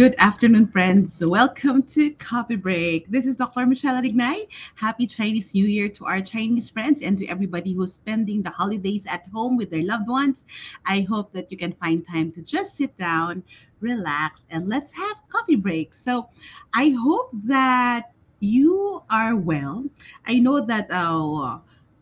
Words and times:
Good 0.00 0.14
afternoon, 0.16 0.68
friends. 0.68 1.22
Welcome 1.22 1.82
to 1.92 2.08
Coffee 2.12 2.56
Break. 2.56 3.10
This 3.10 3.26
is 3.26 3.36
Dr. 3.36 3.66
Michelle 3.66 4.00
Adignay. 4.00 4.48
Happy 4.74 5.06
Chinese 5.06 5.52
New 5.52 5.66
Year 5.66 5.90
to 5.90 6.06
our 6.06 6.22
Chinese 6.22 6.70
friends 6.70 7.02
and 7.02 7.18
to 7.18 7.26
everybody 7.26 7.74
who's 7.74 7.92
spending 7.92 8.40
the 8.40 8.48
holidays 8.48 9.04
at 9.04 9.28
home 9.28 9.58
with 9.58 9.68
their 9.68 9.82
loved 9.82 10.08
ones. 10.08 10.46
I 10.86 11.02
hope 11.02 11.34
that 11.34 11.52
you 11.52 11.58
can 11.58 11.74
find 11.74 12.00
time 12.08 12.32
to 12.32 12.40
just 12.40 12.78
sit 12.78 12.96
down, 12.96 13.42
relax, 13.80 14.46
and 14.48 14.66
let's 14.66 14.90
have 14.92 15.16
coffee 15.28 15.56
break. 15.56 15.92
So 15.92 16.30
I 16.72 16.96
hope 16.98 17.28
that 17.44 18.14
you 18.38 19.02
are 19.10 19.36
well. 19.36 19.84
I 20.24 20.38
know 20.38 20.62
that 20.62 20.90
uh, 20.90 21.58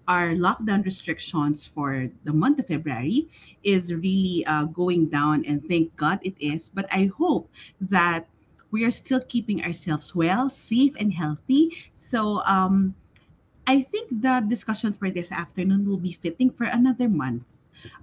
our 0.09 0.33
lockdown 0.33 0.83
restrictions 0.85 1.67
for 1.69 2.09
the 2.25 2.33
month 2.33 2.59
of 2.59 2.67
February 2.67 3.29
is 3.63 3.93
really 3.93 4.43
uh, 4.47 4.65
going 4.65 5.07
down, 5.07 5.45
and 5.45 5.63
thank 5.69 5.95
God 5.97 6.19
it 6.23 6.35
is. 6.41 6.69
But 6.69 6.89
I 6.91 7.13
hope 7.13 7.53
that 7.83 8.27
we 8.71 8.85
are 8.85 8.91
still 8.91 9.21
keeping 9.29 9.63
ourselves 9.63 10.17
well, 10.17 10.49
safe, 10.49 10.97
and 10.99 11.13
healthy. 11.13 11.77
So, 11.93 12.43
um, 12.45 12.95
I 13.69 13.83
think 13.83 14.09
the 14.23 14.41
discussion 14.49 14.95
for 14.95 15.11
this 15.11 15.31
afternoon 15.31 15.85
will 15.85 16.01
be 16.01 16.17
fitting 16.17 16.51
for 16.51 16.65
another 16.65 17.09
month. 17.09 17.45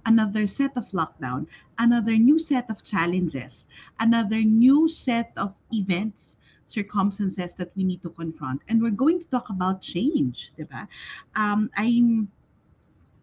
Another 0.06 0.46
set 0.46 0.76
of 0.78 0.88
lockdown, 0.90 1.46
another 1.76 2.16
new 2.16 2.38
set 2.38 2.70
of 2.70 2.82
challenges, 2.82 3.66
another 4.00 4.40
new 4.40 4.88
set 4.88 5.32
of 5.36 5.52
events 5.74 6.38
circumstances 6.66 7.54
that 7.54 7.70
we 7.76 7.84
need 7.84 8.02
to 8.02 8.10
confront. 8.10 8.60
And 8.68 8.82
we're 8.82 8.90
going 8.90 9.20
to 9.20 9.26
talk 9.26 9.48
about 9.48 9.80
change, 9.80 10.52
diba? 10.58 10.86
Um, 11.34 11.70
I'm 11.76 12.28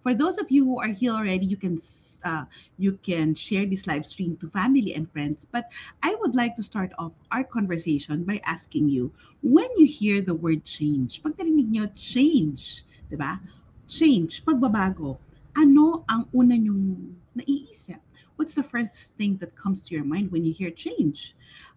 for 0.03 0.13
those 0.13 0.37
of 0.37 0.51
you 0.51 0.65
who 0.65 0.79
are 0.79 0.91
here 0.91 1.11
already, 1.11 1.45
you 1.45 1.55
can 1.55 1.79
uh, 2.23 2.45
you 2.77 2.99
can 3.03 3.35
share 3.35 3.65
this 3.65 3.87
live 3.87 4.05
stream 4.05 4.37
to 4.37 4.49
family 4.49 4.95
and 4.95 5.11
friends. 5.11 5.45
But 5.49 5.71
I 6.03 6.15
would 6.19 6.35
like 6.35 6.55
to 6.55 6.63
start 6.63 6.91
off 6.97 7.11
our 7.31 7.43
conversation 7.43 8.23
by 8.23 8.41
asking 8.45 8.89
you, 8.89 9.11
when 9.41 9.67
you 9.77 9.85
hear 9.85 10.21
the 10.21 10.35
word 10.35 10.63
change, 10.63 11.23
pag 11.23 11.35
narinig 11.37 11.71
niyo 11.71 11.87
change, 11.95 12.83
di 13.09 13.15
ba? 13.15 13.39
Change, 13.87 14.43
pagbabago, 14.43 15.19
ano 15.55 16.03
ang 16.07 16.27
una 16.35 16.55
niyong 16.55 17.11
naiisip? 17.35 17.99
What's 18.35 18.55
the 18.55 18.63
first 18.63 19.15
thing 19.19 19.37
that 19.37 19.55
comes 19.55 19.83
to 19.87 19.95
your 19.95 20.03
mind 20.03 20.31
when 20.31 20.43
you 20.43 20.51
hear 20.51 20.71
change? 20.71 21.35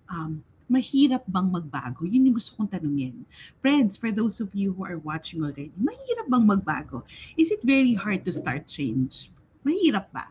Um, 0.08 0.42
mahirap 0.66 1.22
bang 1.30 1.48
magbago? 1.50 2.02
Yun 2.02 2.30
yung 2.30 2.36
gusto 2.36 2.58
kong 2.58 2.70
tanungin. 2.74 3.22
Friends, 3.62 3.94
for 3.94 4.10
those 4.10 4.42
of 4.42 4.50
you 4.54 4.74
who 4.74 4.82
are 4.82 4.98
watching 4.98 5.42
already, 5.42 5.70
mahirap 5.78 6.26
bang 6.26 6.46
magbago? 6.46 7.06
Is 7.38 7.54
it 7.54 7.62
very 7.62 7.94
hard 7.94 8.26
to 8.26 8.32
start 8.34 8.66
change? 8.66 9.30
Mahirap 9.62 10.10
ba? 10.10 10.26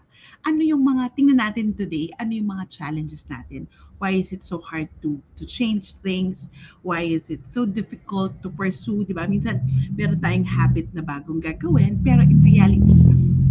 Ano 0.45 0.61
yung 0.61 0.81
mga, 0.81 1.13
tingnan 1.13 1.37
natin 1.41 1.73
today, 1.73 2.09
ano 2.17 2.33
yung 2.33 2.49
mga 2.49 2.65
challenges 2.69 3.25
natin? 3.29 3.69
Why 4.01 4.17
is 4.17 4.33
it 4.33 4.41
so 4.41 4.57
hard 4.61 4.89
to 5.05 5.21
to 5.37 5.43
change 5.45 5.97
things? 6.01 6.49
Why 6.81 7.05
is 7.05 7.29
it 7.29 7.45
so 7.45 7.65
difficult 7.65 8.33
to 8.41 8.49
pursue? 8.49 9.05
Di 9.05 9.13
ba? 9.13 9.29
Minsan, 9.29 9.61
meron 9.93 10.19
tayong 10.21 10.47
habit 10.47 10.89
na 10.93 11.05
bagong 11.05 11.41
gagawin, 11.41 12.01
pero 12.01 12.25
in 12.25 12.41
reality, 12.41 12.95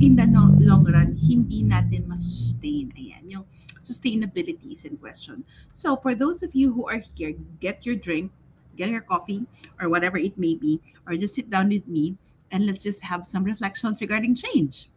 in 0.02 0.18
the 0.18 0.26
long 0.60 0.84
run, 0.84 1.14
hindi 1.14 1.62
natin 1.62 2.10
masustain. 2.10 2.90
Ayan, 2.98 3.24
yung 3.30 3.46
sustainability 3.84 4.72
is 4.72 4.84
in 4.84 4.96
question. 4.96 5.44
So 5.72 5.96
for 5.96 6.14
those 6.16 6.42
of 6.42 6.54
you 6.56 6.72
who 6.72 6.88
are 6.88 7.02
here, 7.14 7.36
get 7.60 7.84
your 7.84 7.94
drink, 7.94 8.32
get 8.76 8.88
your 8.88 9.04
coffee, 9.04 9.46
or 9.80 9.88
whatever 9.88 10.16
it 10.16 10.36
may 10.38 10.56
be, 10.56 10.80
or 11.06 11.16
just 11.16 11.34
sit 11.34 11.50
down 11.50 11.68
with 11.68 11.86
me 11.86 12.16
and 12.50 12.66
let's 12.66 12.82
just 12.82 13.02
have 13.02 13.26
some 13.26 13.44
reflections 13.44 14.00
regarding 14.00 14.34
change. 14.34 14.88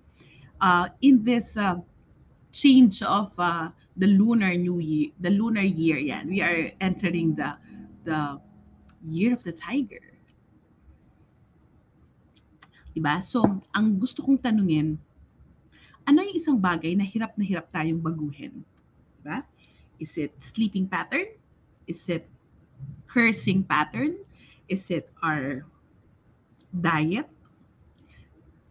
Uh, 0.62 0.90
in 1.02 1.23
this 1.23 1.58
uh, 1.58 1.76
change 2.52 3.04
of 3.04 3.34
uh, 3.38 3.70
the 3.98 4.08
lunar 4.08 4.54
new 4.56 4.80
year, 4.80 5.11
the 5.20 5.30
lunar 5.30 5.61
year, 5.61 5.98
yeah, 5.98 6.23
we 6.26 6.42
are 6.42 6.72
entering 6.82 7.36
the 7.36 7.54
the 8.06 8.40
year 9.06 9.34
of 9.34 9.44
the 9.44 9.52
tiger. 9.52 10.02
Diba? 12.98 13.22
So, 13.22 13.45
ang 13.78 14.02
gusto 14.02 14.26
kong 14.26 14.42
tanungin, 14.42 14.98
ano 16.10 16.17
yung 16.26 16.34
isang 16.34 16.58
bagay 16.58 16.98
na 16.98 17.06
hirap 17.06 17.38
na 17.38 17.45
hirap 17.45 17.70
tayong 17.70 18.02
baguhin? 18.02 18.66
Diba? 19.27 19.43
Is 19.99 20.15
it 20.15 20.32
sleeping 20.39 20.88
pattern? 20.88 21.36
Is 21.83 22.08
it 22.08 22.23
cursing 23.11 23.67
pattern? 23.67 24.23
Is 24.71 24.88
it 24.88 25.11
our 25.20 25.67
diet? 26.71 27.27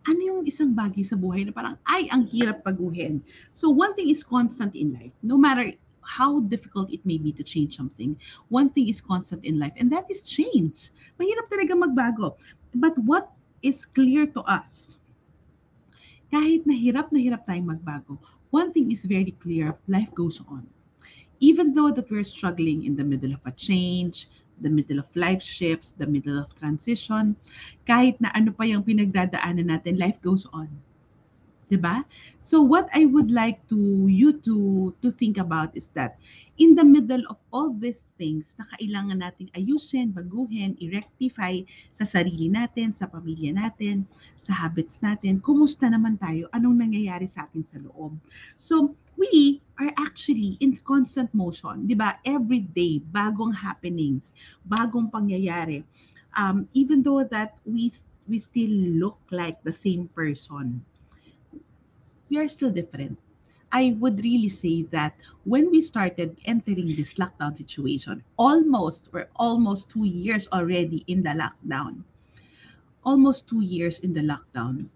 Ano 0.09 0.21
yung 0.23 0.43
isang 0.49 0.73
bagay 0.73 1.05
sa 1.05 1.19
buhay 1.19 1.45
na 1.45 1.53
parang, 1.53 1.77
ay, 1.85 2.09
ang 2.09 2.25
hirap 2.25 2.65
baguhin. 2.65 3.21
So 3.53 3.69
one 3.69 3.93
thing 3.93 4.09
is 4.09 4.25
constant 4.25 4.73
in 4.73 4.97
life. 4.97 5.13
No 5.21 5.37
matter 5.37 5.77
how 6.01 6.39
difficult 6.41 6.89
it 6.95 7.03
may 7.05 7.19
be 7.19 7.35
to 7.35 7.43
change 7.43 7.77
something, 7.77 8.17
one 8.49 8.71
thing 8.71 8.89
is 8.89 9.03
constant 9.03 9.45
in 9.45 9.59
life, 9.59 9.75
and 9.77 9.91
that 9.91 10.07
is 10.09 10.23
change. 10.23 10.95
Mahirap 11.19 11.51
talaga 11.51 11.75
magbago. 11.75 12.39
But 12.73 12.95
what 13.03 13.29
is 13.61 13.85
clear 13.85 14.31
to 14.39 14.41
us, 14.47 14.95
kahit 16.31 16.63
na 16.63 16.79
hirap 16.79 17.11
na 17.11 17.19
hirap 17.19 17.43
tayong 17.43 17.67
magbago, 17.67 18.23
one 18.57 18.73
thing 18.73 18.89
is 18.89 19.05
very 19.05 19.37
clear, 19.37 19.77
life 19.85 20.09
goes 20.17 20.41
on. 20.49 20.65
Even 21.45 21.77
though 21.77 21.93
that 21.93 22.09
we're 22.09 22.25
struggling 22.25 22.89
in 22.89 22.97
the 22.97 23.05
middle 23.05 23.37
of 23.37 23.45
a 23.45 23.53
change, 23.53 24.33
the 24.65 24.73
middle 24.73 24.97
of 24.97 25.05
life 25.13 25.45
shifts, 25.45 25.93
the 25.93 26.09
middle 26.09 26.41
of 26.41 26.49
transition, 26.57 27.37
kahit 27.85 28.17
na 28.25 28.33
ano 28.33 28.57
pa 28.57 28.65
yung 28.65 28.81
pinagdadaanan 28.81 29.69
natin, 29.69 30.01
life 30.01 30.17
goes 30.25 30.49
on. 30.57 30.73
'Di 31.67 31.79
ba? 31.83 32.07
So 32.39 32.63
what 32.63 32.87
I 32.95 33.11
would 33.11 33.35
like 33.35 33.59
to 33.75 34.07
you 34.07 34.39
to 34.47 34.91
to 35.03 35.09
think 35.11 35.35
about 35.35 35.75
is 35.75 35.91
that 35.99 36.15
in 36.63 36.79
the 36.79 36.87
middle 36.87 37.27
of 37.27 37.37
all 37.51 37.75
these 37.75 38.07
things 38.17 38.55
na 38.57 38.65
kailangan 38.79 39.21
nating 39.21 39.51
ayusin, 39.59 40.15
baguhin, 40.15 40.79
i-rectify 40.79 41.67
sa 41.91 42.07
sarili 42.07 42.47
natin, 42.49 42.95
sa 42.95 43.11
pamilya 43.11 43.53
natin, 43.53 44.07
sa 44.39 44.55
habits 44.55 45.03
natin, 45.03 45.43
kumusta 45.43 45.91
naman 45.91 46.17
tayo? 46.17 46.47
Anong 46.55 46.87
nangyayari 46.87 47.27
sa 47.27 47.45
atin 47.51 47.67
sa 47.67 47.83
loob? 47.83 48.15
So 48.55 48.95
we 49.19 49.59
are 49.83 49.91
actually 49.99 50.57
in 50.63 50.79
constant 50.87 51.35
motion, 51.35 51.91
'di 51.91 51.99
ba? 51.99 52.23
Every 52.23 52.63
day 52.63 53.03
bagong 53.03 53.53
happenings, 53.59 54.31
bagong 54.71 55.11
pangyayari. 55.11 55.83
Um, 56.37 56.69
even 56.77 57.03
though 57.03 57.27
that 57.27 57.59
we 57.67 57.91
we 58.29 58.39
still 58.39 58.71
look 59.03 59.19
like 59.33 59.59
the 59.63 59.73
same 59.73 60.07
person 60.13 60.85
we 62.29 62.39
are 62.39 62.49
still 62.49 62.71
different. 62.71 63.19
I 63.73 63.97
would 63.99 64.23
really 64.23 64.49
say 64.49 64.83
that 64.95 65.15
when 65.45 65.71
we 65.71 65.81
started 65.81 66.39
entering 66.45 66.95
this 66.95 67.15
lockdown 67.15 67.57
situation, 67.57 68.23
almost, 68.39 69.09
we're 69.13 69.29
almost 69.37 69.91
two 69.91 70.05
years 70.05 70.49
already 70.53 71.05
in 71.07 71.23
the 71.23 71.35
lockdown. 71.35 72.03
Almost 73.05 73.49
two 73.49 73.63
years 73.63 74.01
in 74.01 74.15
the 74.15 74.23
lockdown. 74.23 74.89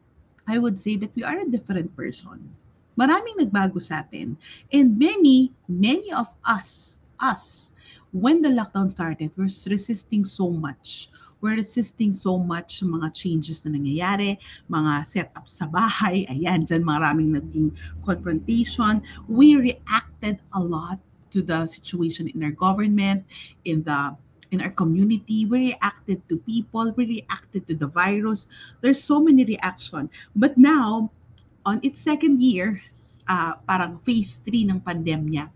I 0.47 0.59
would 0.59 0.79
say 0.79 0.97
that 0.97 1.15
we 1.15 1.23
are 1.23 1.39
a 1.39 1.47
different 1.51 1.95
person. 1.97 2.55
Maraming 2.99 3.39
nagbago 3.39 3.83
sa 3.83 4.03
atin. 4.03 4.37
And 4.73 4.99
many, 4.99 5.53
many 5.69 6.12
of 6.12 6.27
us, 6.45 6.99
us, 7.21 7.73
when 8.12 8.43
the 8.43 8.51
lockdown 8.51 8.91
started, 8.91 9.31
we're 9.37 9.51
resisting 9.51 10.25
so 10.25 10.51
much 10.51 11.11
we're 11.41 11.56
resisting 11.56 12.12
so 12.12 12.39
much 12.39 12.84
mga 12.84 13.12
changes 13.17 13.65
na 13.65 13.73
nangyayari, 13.73 14.37
mga 14.69 14.93
setup 15.09 15.49
sa 15.49 15.67
bahay, 15.67 16.28
ayan, 16.28 16.65
dyan 16.65 16.84
maraming 16.84 17.33
naging 17.33 17.73
confrontation. 18.05 19.01
We 19.28 19.56
reacted 19.56 20.41
a 20.53 20.61
lot 20.61 21.00
to 21.33 21.41
the 21.41 21.65
situation 21.65 22.29
in 22.29 22.45
our 22.45 22.55
government, 22.55 23.25
in 23.65 23.83
the 23.83 24.15
in 24.50 24.61
our 24.61 24.75
community. 24.75 25.47
We 25.47 25.75
reacted 25.75 26.26
to 26.29 26.43
people. 26.43 26.93
We 26.99 27.23
reacted 27.23 27.67
to 27.70 27.75
the 27.75 27.87
virus. 27.87 28.50
There's 28.82 29.03
so 29.03 29.23
many 29.23 29.44
reaction. 29.47 30.11
But 30.35 30.59
now, 30.59 31.11
on 31.64 31.79
its 31.82 32.03
second 32.03 32.43
year, 32.43 32.82
uh, 33.31 33.55
parang 33.70 34.03
phase 34.03 34.43
3 34.43 34.75
ng 34.75 34.81
pandemya, 34.82 35.47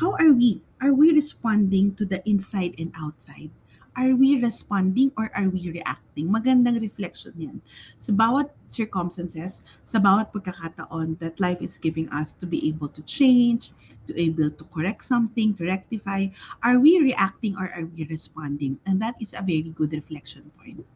how 0.00 0.16
are 0.16 0.32
we? 0.32 0.64
Are 0.80 0.96
we 0.96 1.12
responding 1.12 1.92
to 2.00 2.08
the 2.08 2.24
inside 2.24 2.72
and 2.80 2.88
outside? 2.96 3.52
Are 3.98 4.14
we 4.14 4.38
responding 4.38 5.10
or 5.18 5.26
are 5.34 5.50
we 5.50 5.74
reacting? 5.74 6.30
Magandang 6.30 6.78
reflection 6.78 7.34
yan. 7.34 7.58
Sa 7.98 8.14
bawat 8.14 8.54
circumstances, 8.70 9.66
sa 9.82 9.98
bawat 9.98 10.30
pagkakataon 10.30 11.18
that 11.18 11.34
life 11.42 11.58
is 11.58 11.82
giving 11.82 12.06
us 12.14 12.38
to 12.38 12.46
be 12.46 12.62
able 12.70 12.86
to 12.86 13.02
change, 13.02 13.74
to 14.06 14.14
able 14.14 14.46
to 14.54 14.62
correct 14.70 15.02
something, 15.02 15.50
to 15.58 15.66
rectify, 15.66 16.30
are 16.62 16.78
we 16.78 17.02
reacting 17.02 17.58
or 17.58 17.66
are 17.74 17.90
we 17.90 18.06
responding? 18.06 18.78
And 18.86 19.02
that 19.02 19.18
is 19.18 19.34
a 19.34 19.42
very 19.42 19.74
good 19.74 19.90
reflection 19.90 20.46
point. 20.54 20.86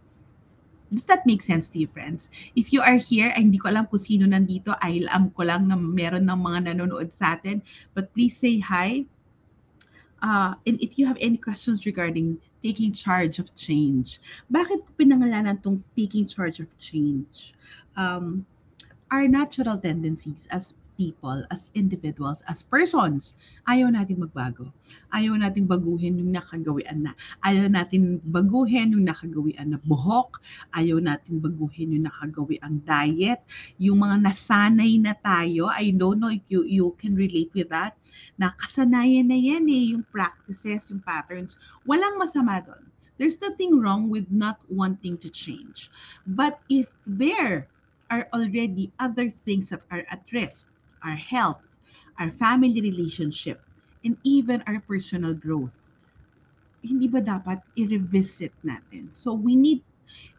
Does 0.94 1.08
that 1.10 1.26
make 1.26 1.42
sense 1.42 1.66
to 1.74 1.82
you, 1.82 1.88
friends? 1.90 2.30
If 2.54 2.70
you 2.70 2.84
are 2.84 3.00
here, 3.00 3.32
ay 3.34 3.48
hindi 3.48 3.58
ko 3.58 3.72
alam 3.72 3.88
kung 3.88 3.98
sino 3.98 4.28
nandito, 4.28 4.76
ay 4.78 5.02
alam 5.02 5.32
ko 5.34 5.42
lang 5.42 5.66
na 5.66 5.74
meron 5.74 6.28
ng 6.28 6.38
mga 6.38 6.58
nanonood 6.70 7.10
sa 7.18 7.34
atin. 7.34 7.64
But 7.96 8.14
please 8.14 8.36
say 8.36 8.60
hi. 8.60 9.08
Uh, 10.22 10.54
and 10.68 10.78
if 10.78 11.00
you 11.00 11.08
have 11.08 11.18
any 11.18 11.40
questions 11.40 11.88
regarding 11.88 12.38
taking 12.62 12.92
charge 12.92 13.38
of 13.38 13.50
change. 13.54 14.22
Bakit 14.48 14.86
ko 14.86 14.90
pinangalanan 14.96 15.58
tong 15.62 15.82
taking 15.98 16.26
charge 16.26 16.62
of 16.62 16.70
change? 16.78 17.52
Um, 17.98 18.46
our 19.10 19.28
natural 19.28 19.76
tendencies 19.76 20.48
as 20.48 20.72
people, 20.96 21.44
as 21.50 21.70
individuals, 21.74 22.40
as 22.48 22.62
persons, 22.62 23.34
ayaw 23.68 23.90
natin 23.90 24.20
magbago. 24.20 24.70
Ayaw 25.12 25.36
natin 25.36 25.68
baguhin 25.68 26.20
yung 26.20 26.32
nakagawian 26.32 27.06
na. 27.06 27.12
Ayaw 27.44 27.68
natin 27.68 28.20
baguhin 28.28 28.94
yung 28.96 29.06
nakagawian 29.08 29.74
na 29.74 29.78
buhok. 29.84 30.40
Ayaw 30.76 31.00
natin 31.00 31.40
baguhin 31.42 31.96
yung 31.96 32.06
nakagawiang 32.08 32.80
diet. 32.84 33.40
Yung 33.78 34.04
mga 34.04 34.24
nasanay 34.24 34.96
na 35.00 35.14
tayo, 35.20 35.68
I 35.68 35.92
don't 35.92 36.20
know 36.20 36.32
if 36.32 36.44
you, 36.48 36.64
you 36.64 36.92
can 36.96 37.16
relate 37.16 37.52
with 37.52 37.68
that. 37.72 37.96
Nakasanayan 38.40 39.28
na 39.28 39.38
yan 39.38 39.68
eh, 39.68 39.92
yung 39.96 40.04
practices, 40.08 40.88
yung 40.88 41.04
patterns. 41.04 41.60
Walang 41.84 42.16
masama 42.16 42.64
doon. 42.64 42.84
There's 43.20 43.38
nothing 43.38 43.78
wrong 43.78 44.08
with 44.08 44.26
not 44.32 44.58
wanting 44.72 45.20
to 45.22 45.28
change. 45.30 45.92
But 46.26 46.58
if 46.66 46.88
there 47.06 47.68
are 48.10 48.26
already 48.32 48.90
other 48.98 49.30
things 49.30 49.70
that 49.70 49.84
are 49.92 50.04
at 50.10 50.24
risk, 50.32 50.71
our 51.04 51.18
health, 51.18 51.62
our 52.18 52.30
family 52.30 52.80
relationship, 52.80 53.60
and 54.04 54.16
even 54.22 54.62
our 54.66 54.80
personal 54.80 55.34
growth. 55.34 55.92
Hindi 56.82 57.06
ba 57.06 57.22
dapat 57.22 57.62
i-revisit 57.78 58.50
natin? 58.66 59.14
So 59.14 59.34
we 59.34 59.54
need 59.54 59.82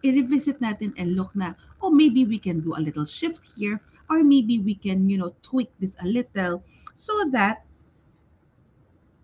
i-revisit 0.03 0.59
natin 0.59 0.93
and 0.99 1.15
look 1.15 1.31
na, 1.33 1.55
oh, 1.81 1.89
maybe 1.89 2.25
we 2.27 2.37
can 2.37 2.59
do 2.59 2.75
a 2.75 2.83
little 2.83 3.07
shift 3.07 3.41
here, 3.55 3.79
or 4.09 4.23
maybe 4.23 4.59
we 4.59 4.75
can, 4.75 5.09
you 5.09 5.17
know, 5.17 5.31
tweak 5.41 5.71
this 5.79 5.95
a 6.03 6.07
little 6.07 6.61
so 6.93 7.13
that 7.31 7.65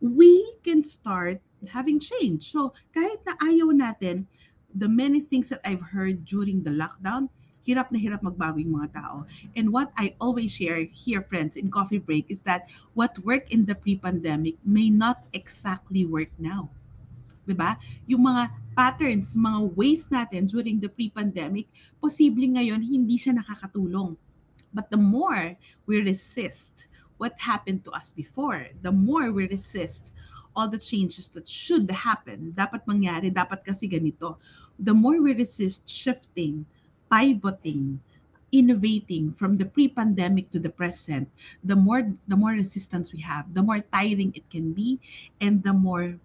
we 0.01 0.56
can 0.63 0.83
start 0.83 1.44
having 1.68 2.00
change. 2.00 2.51
So 2.51 2.71
kahit 2.95 3.19
na 3.27 3.36
ayaw 3.44 3.75
natin, 3.75 4.25
the 4.71 4.88
many 4.88 5.19
things 5.19 5.50
that 5.50 5.59
I've 5.68 5.81
heard 5.81 6.24
during 6.24 6.63
the 6.63 6.71
lockdown, 6.71 7.27
hirap 7.69 7.94
na 7.94 8.01
hirap 8.01 8.25
magbago 8.25 8.57
yung 8.57 8.81
mga 8.81 8.98
tao. 8.98 9.30
And 9.54 9.69
what 9.69 9.94
I 9.94 10.18
always 10.18 10.50
share 10.50 10.81
here, 10.89 11.21
friends, 11.21 11.54
in 11.54 11.69
Coffee 11.69 12.01
Break 12.01 12.25
is 12.33 12.42
that 12.50 12.66
what 12.98 13.13
worked 13.21 13.54
in 13.54 13.69
the 13.69 13.77
pre-pandemic 13.77 14.57
may 14.66 14.89
not 14.89 15.21
exactly 15.38 16.10
work 16.10 16.33
now. 16.42 16.74
'Di 17.45 17.54
ba? 17.54 17.77
Yung 18.10 18.25
mga 18.25 18.50
patterns, 18.74 19.38
mga 19.38 19.77
ways 19.77 20.10
natin 20.10 20.50
during 20.50 20.81
the 20.81 20.89
pre-pandemic, 20.89 21.69
posible 22.01 22.45
ngayon 22.57 22.81
hindi 22.81 23.21
siya 23.21 23.38
nakakatulong. 23.38 24.18
But 24.74 24.89
the 24.89 25.01
more 25.01 25.54
we 25.86 26.01
resist 26.01 26.89
what 27.22 27.38
happened 27.38 27.86
to 27.86 27.92
us 27.94 28.13
before, 28.13 28.69
the 28.81 28.94
more 28.94 29.30
we 29.30 29.45
resist 29.50 30.13
all 30.56 30.69
the 30.69 30.81
changes 30.81 31.30
that 31.33 31.45
should 31.45 31.89
happen, 31.89 32.54
dapat 32.54 32.86
mangyari, 32.86 33.30
dapat 33.30 33.65
kasi 33.65 33.86
ganito. 33.89 34.38
The 34.80 34.94
more 34.94 35.22
we 35.22 35.33
resist 35.33 35.86
shifting, 35.86 36.65
pivoting, 37.11 38.00
innovating 38.51 39.33
from 39.33 39.57
the 39.57 39.65
pre-pandemic 39.65 40.50
to 40.51 40.59
the 40.59 40.69
present, 40.69 41.29
the 41.63 41.75
more 41.75 42.09
the 42.27 42.38
more 42.38 42.51
resistance 42.51 43.13
we 43.13 43.19
have, 43.21 43.45
the 43.53 43.61
more 43.61 43.81
tiring 43.94 44.33
it 44.33 44.47
can 44.50 44.73
be, 44.73 45.00
and 45.41 45.61
the 45.63 45.73
more 45.73 46.15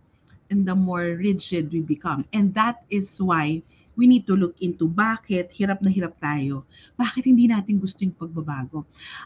and 0.51 0.69
the 0.69 0.75
more 0.75 1.17
rigid 1.17 1.73
we 1.73 1.81
become. 1.81 2.25
And 2.33 2.53
that 2.55 2.85
is 2.91 3.21
why 3.21 3.63
we 3.97 4.07
need 4.07 4.27
to 4.27 4.37
look 4.37 4.55
into 4.61 4.89
bakit 4.89 5.55
hirap 5.55 5.81
na 5.81 5.91
hirap 5.91 6.19
tayo. 6.21 6.67
Bakit 6.99 7.25
hindi 7.31 7.49
natin 7.49 7.79
gusto 7.79 8.03
yung 8.03 8.17
pagbabago? 8.19 8.85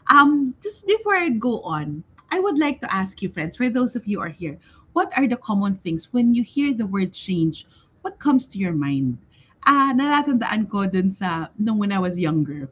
Um, 0.09 0.53
just 0.61 0.85
before 0.85 1.17
I 1.17 1.29
go 1.29 1.61
on, 1.61 2.03
I 2.31 2.39
would 2.39 2.61
like 2.61 2.79
to 2.81 2.93
ask 2.93 3.21
you, 3.21 3.29
friends, 3.29 3.57
for 3.57 3.69
those 3.69 3.95
of 3.97 4.05
you 4.05 4.21
are 4.21 4.29
here, 4.29 4.57
what 4.93 5.09
are 5.17 5.27
the 5.27 5.37
common 5.37 5.73
things 5.73 6.13
when 6.13 6.33
you 6.33 6.43
hear 6.43 6.73
the 6.73 6.85
word 6.85 7.13
change? 7.13 7.65
What 8.01 8.19
comes 8.21 8.45
to 8.53 8.57
your 8.57 8.73
mind? 8.73 9.17
Ah, 9.65 9.91
natatandaan 9.95 10.69
ko 10.69 10.87
dun 10.87 11.11
sa, 11.11 11.49
nung 11.59 11.79
when 11.79 11.91
I 11.91 11.99
was 11.99 12.19
younger. 12.19 12.69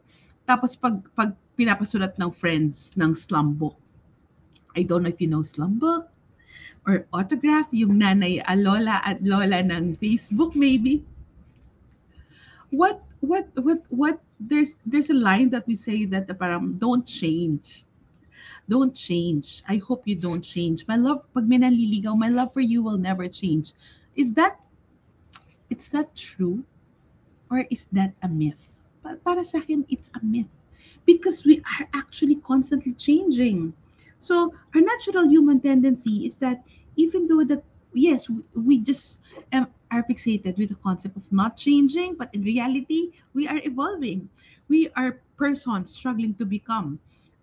Tapos 0.48 0.72
pag, 0.78 1.04
pag 1.12 1.36
pinapasulat 1.58 2.16
ng 2.16 2.30
friends 2.32 2.94
ng 2.96 3.12
slum 3.12 3.58
book, 3.58 3.76
I 4.76 4.86
don't 4.86 5.02
know 5.02 5.12
if 5.12 5.20
you 5.20 5.28
know 5.28 5.42
slum 5.42 5.76
book, 5.82 6.08
or 6.86 7.04
autograph, 7.12 7.68
yung 7.70 8.00
nanay, 8.00 8.40
a 8.46 8.56
lola 8.56 9.02
at 9.04 9.20
lola 9.20 9.60
ng 9.60 9.96
Facebook 10.00 10.56
maybe. 10.56 11.04
What, 12.70 13.02
what, 13.20 13.48
what, 13.60 13.84
what, 13.88 14.20
there's, 14.40 14.76
there's 14.86 15.10
a 15.10 15.18
line 15.18 15.50
that 15.50 15.66
we 15.66 15.74
say 15.74 16.04
that 16.06 16.30
parang, 16.38 16.78
don't 16.78 17.04
change. 17.04 17.84
Don't 18.68 18.94
change. 18.94 19.64
I 19.66 19.76
hope 19.80 20.04
you 20.04 20.14
don't 20.14 20.44
change. 20.44 20.86
My 20.86 20.96
love, 20.96 21.24
pag 21.32 21.48
may 21.48 21.58
nanliligaw, 21.58 22.16
my 22.16 22.28
love 22.28 22.52
for 22.52 22.60
you 22.60 22.82
will 22.82 22.98
never 22.98 23.26
change. 23.28 23.72
Is 24.16 24.32
that, 24.34 24.60
is 25.70 25.88
that 25.90 26.14
true? 26.14 26.62
Or 27.50 27.64
is 27.70 27.86
that 27.92 28.14
a 28.22 28.28
myth? 28.28 28.58
Para 29.24 29.44
sa 29.44 29.58
akin, 29.58 29.84
it's 29.88 30.10
a 30.14 30.24
myth. 30.24 30.50
Because 31.04 31.44
we 31.44 31.60
are 31.78 31.88
actually 31.94 32.36
constantly 32.36 32.92
changing. 32.92 33.72
So 34.18 34.52
our 34.74 34.80
natural 34.80 35.28
human 35.28 35.60
tendency 35.60 36.26
is 36.26 36.36
that 36.36 36.64
even 36.96 37.26
though 37.26 37.44
that 37.44 37.64
yes, 37.92 38.28
we, 38.54 38.78
just 38.78 39.20
um, 39.52 39.68
are 39.90 40.02
fixated 40.04 40.58
with 40.58 40.68
the 40.68 40.74
concept 40.76 41.16
of 41.16 41.30
not 41.32 41.56
changing, 41.56 42.14
but 42.16 42.32
in 42.34 42.42
reality, 42.42 43.12
we 43.34 43.48
are 43.48 43.60
evolving. 43.64 44.28
We 44.68 44.90
are 44.96 45.20
persons 45.36 45.90
struggling 45.92 46.34
to 46.34 46.44
become. 46.44 46.98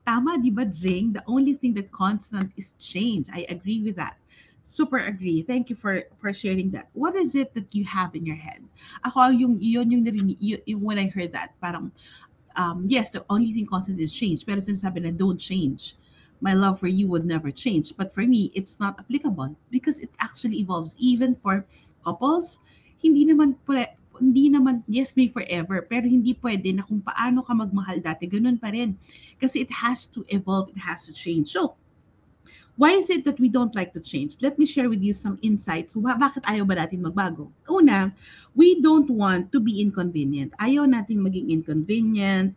Tama, 0.05 0.37
di 0.37 0.51
ba, 0.51 0.65
Jing? 0.65 1.13
The 1.13 1.23
only 1.27 1.53
thing 1.55 1.73
that 1.75 1.91
constant 1.91 2.51
is 2.55 2.73
change. 2.79 3.27
I 3.33 3.45
agree 3.49 3.81
with 3.81 3.95
that. 3.95 4.17
Super 4.65 4.97
agree. 4.97 5.45
Thank 5.45 5.69
you 5.69 5.77
for 5.77 6.09
for 6.17 6.33
sharing 6.33 6.73
that. 6.73 6.89
What 6.97 7.13
is 7.13 7.37
it 7.37 7.53
that 7.53 7.69
you 7.77 7.85
have 7.85 8.17
in 8.17 8.25
your 8.25 8.35
head? 8.35 8.65
Ako 9.05 9.29
yung 9.29 9.61
yun 9.61 9.93
yung 9.93 10.01
narinig, 10.01 10.41
yung, 10.41 10.81
when 10.81 10.97
I 10.97 11.05
heard 11.05 11.37
that, 11.37 11.53
parang 11.61 11.93
um, 12.57 12.81
yes, 12.89 13.13
the 13.13 13.21
only 13.29 13.53
thing 13.53 13.69
constant 13.69 14.01
is 14.01 14.09
change. 14.09 14.41
Pero 14.41 14.57
sinasabi 14.57 15.05
na 15.05 15.13
don't 15.13 15.37
change. 15.37 15.93
My 16.41 16.57
love 16.57 16.81
for 16.81 16.89
you 16.89 17.05
would 17.13 17.29
never 17.29 17.53
change. 17.53 17.93
But 17.93 18.09
for 18.09 18.25
me, 18.25 18.49
it's 18.57 18.81
not 18.81 18.97
applicable 18.97 19.53
because 19.69 20.01
it 20.01 20.09
actually 20.17 20.57
evolves 20.65 20.97
even 20.97 21.37
for 21.45 21.61
couples. 22.01 22.57
Hindi 22.97 23.29
naman 23.29 23.61
pre, 23.69 23.85
hindi 24.17 24.49
naman, 24.49 24.81
yes, 24.89 25.13
may 25.13 25.29
forever, 25.29 25.85
pero 25.85 26.09
hindi 26.09 26.33
pwede 26.41 26.73
na 26.73 26.83
kung 26.83 27.05
paano 27.05 27.45
ka 27.45 27.53
magmahal 27.53 28.01
dati, 28.01 28.25
ganun 28.25 28.57
pa 28.57 28.73
rin. 28.73 28.97
Kasi 29.37 29.61
it 29.61 29.71
has 29.71 30.09
to 30.09 30.25
evolve, 30.33 30.73
it 30.73 30.81
has 30.81 31.05
to 31.05 31.13
change. 31.13 31.53
So, 31.53 31.77
Why 32.77 32.91
is 32.91 33.09
it 33.09 33.23
that 33.23 33.39
we 33.39 33.47
don't 33.47 33.73
like 33.75 33.93
to 33.93 34.01
change? 34.01 34.37
Let 34.41 34.59
me 34.59 34.65
share 34.65 34.89
with 34.89 35.01
you 35.01 35.13
some 35.13 35.39
insights. 35.41 35.95
Bakit 35.95 36.43
ayaw 36.43 36.67
ba 36.67 36.75
natin 36.75 37.07
magbago? 37.07 37.47
Una, 37.71 38.11
we 38.51 38.81
don't 38.83 39.07
want 39.07 39.51
to 39.55 39.63
be 39.63 39.79
inconvenient. 39.79 40.51
Ayaw 40.59 40.83
natin 40.83 41.23
maging 41.23 41.47
inconvenient. 41.47 42.51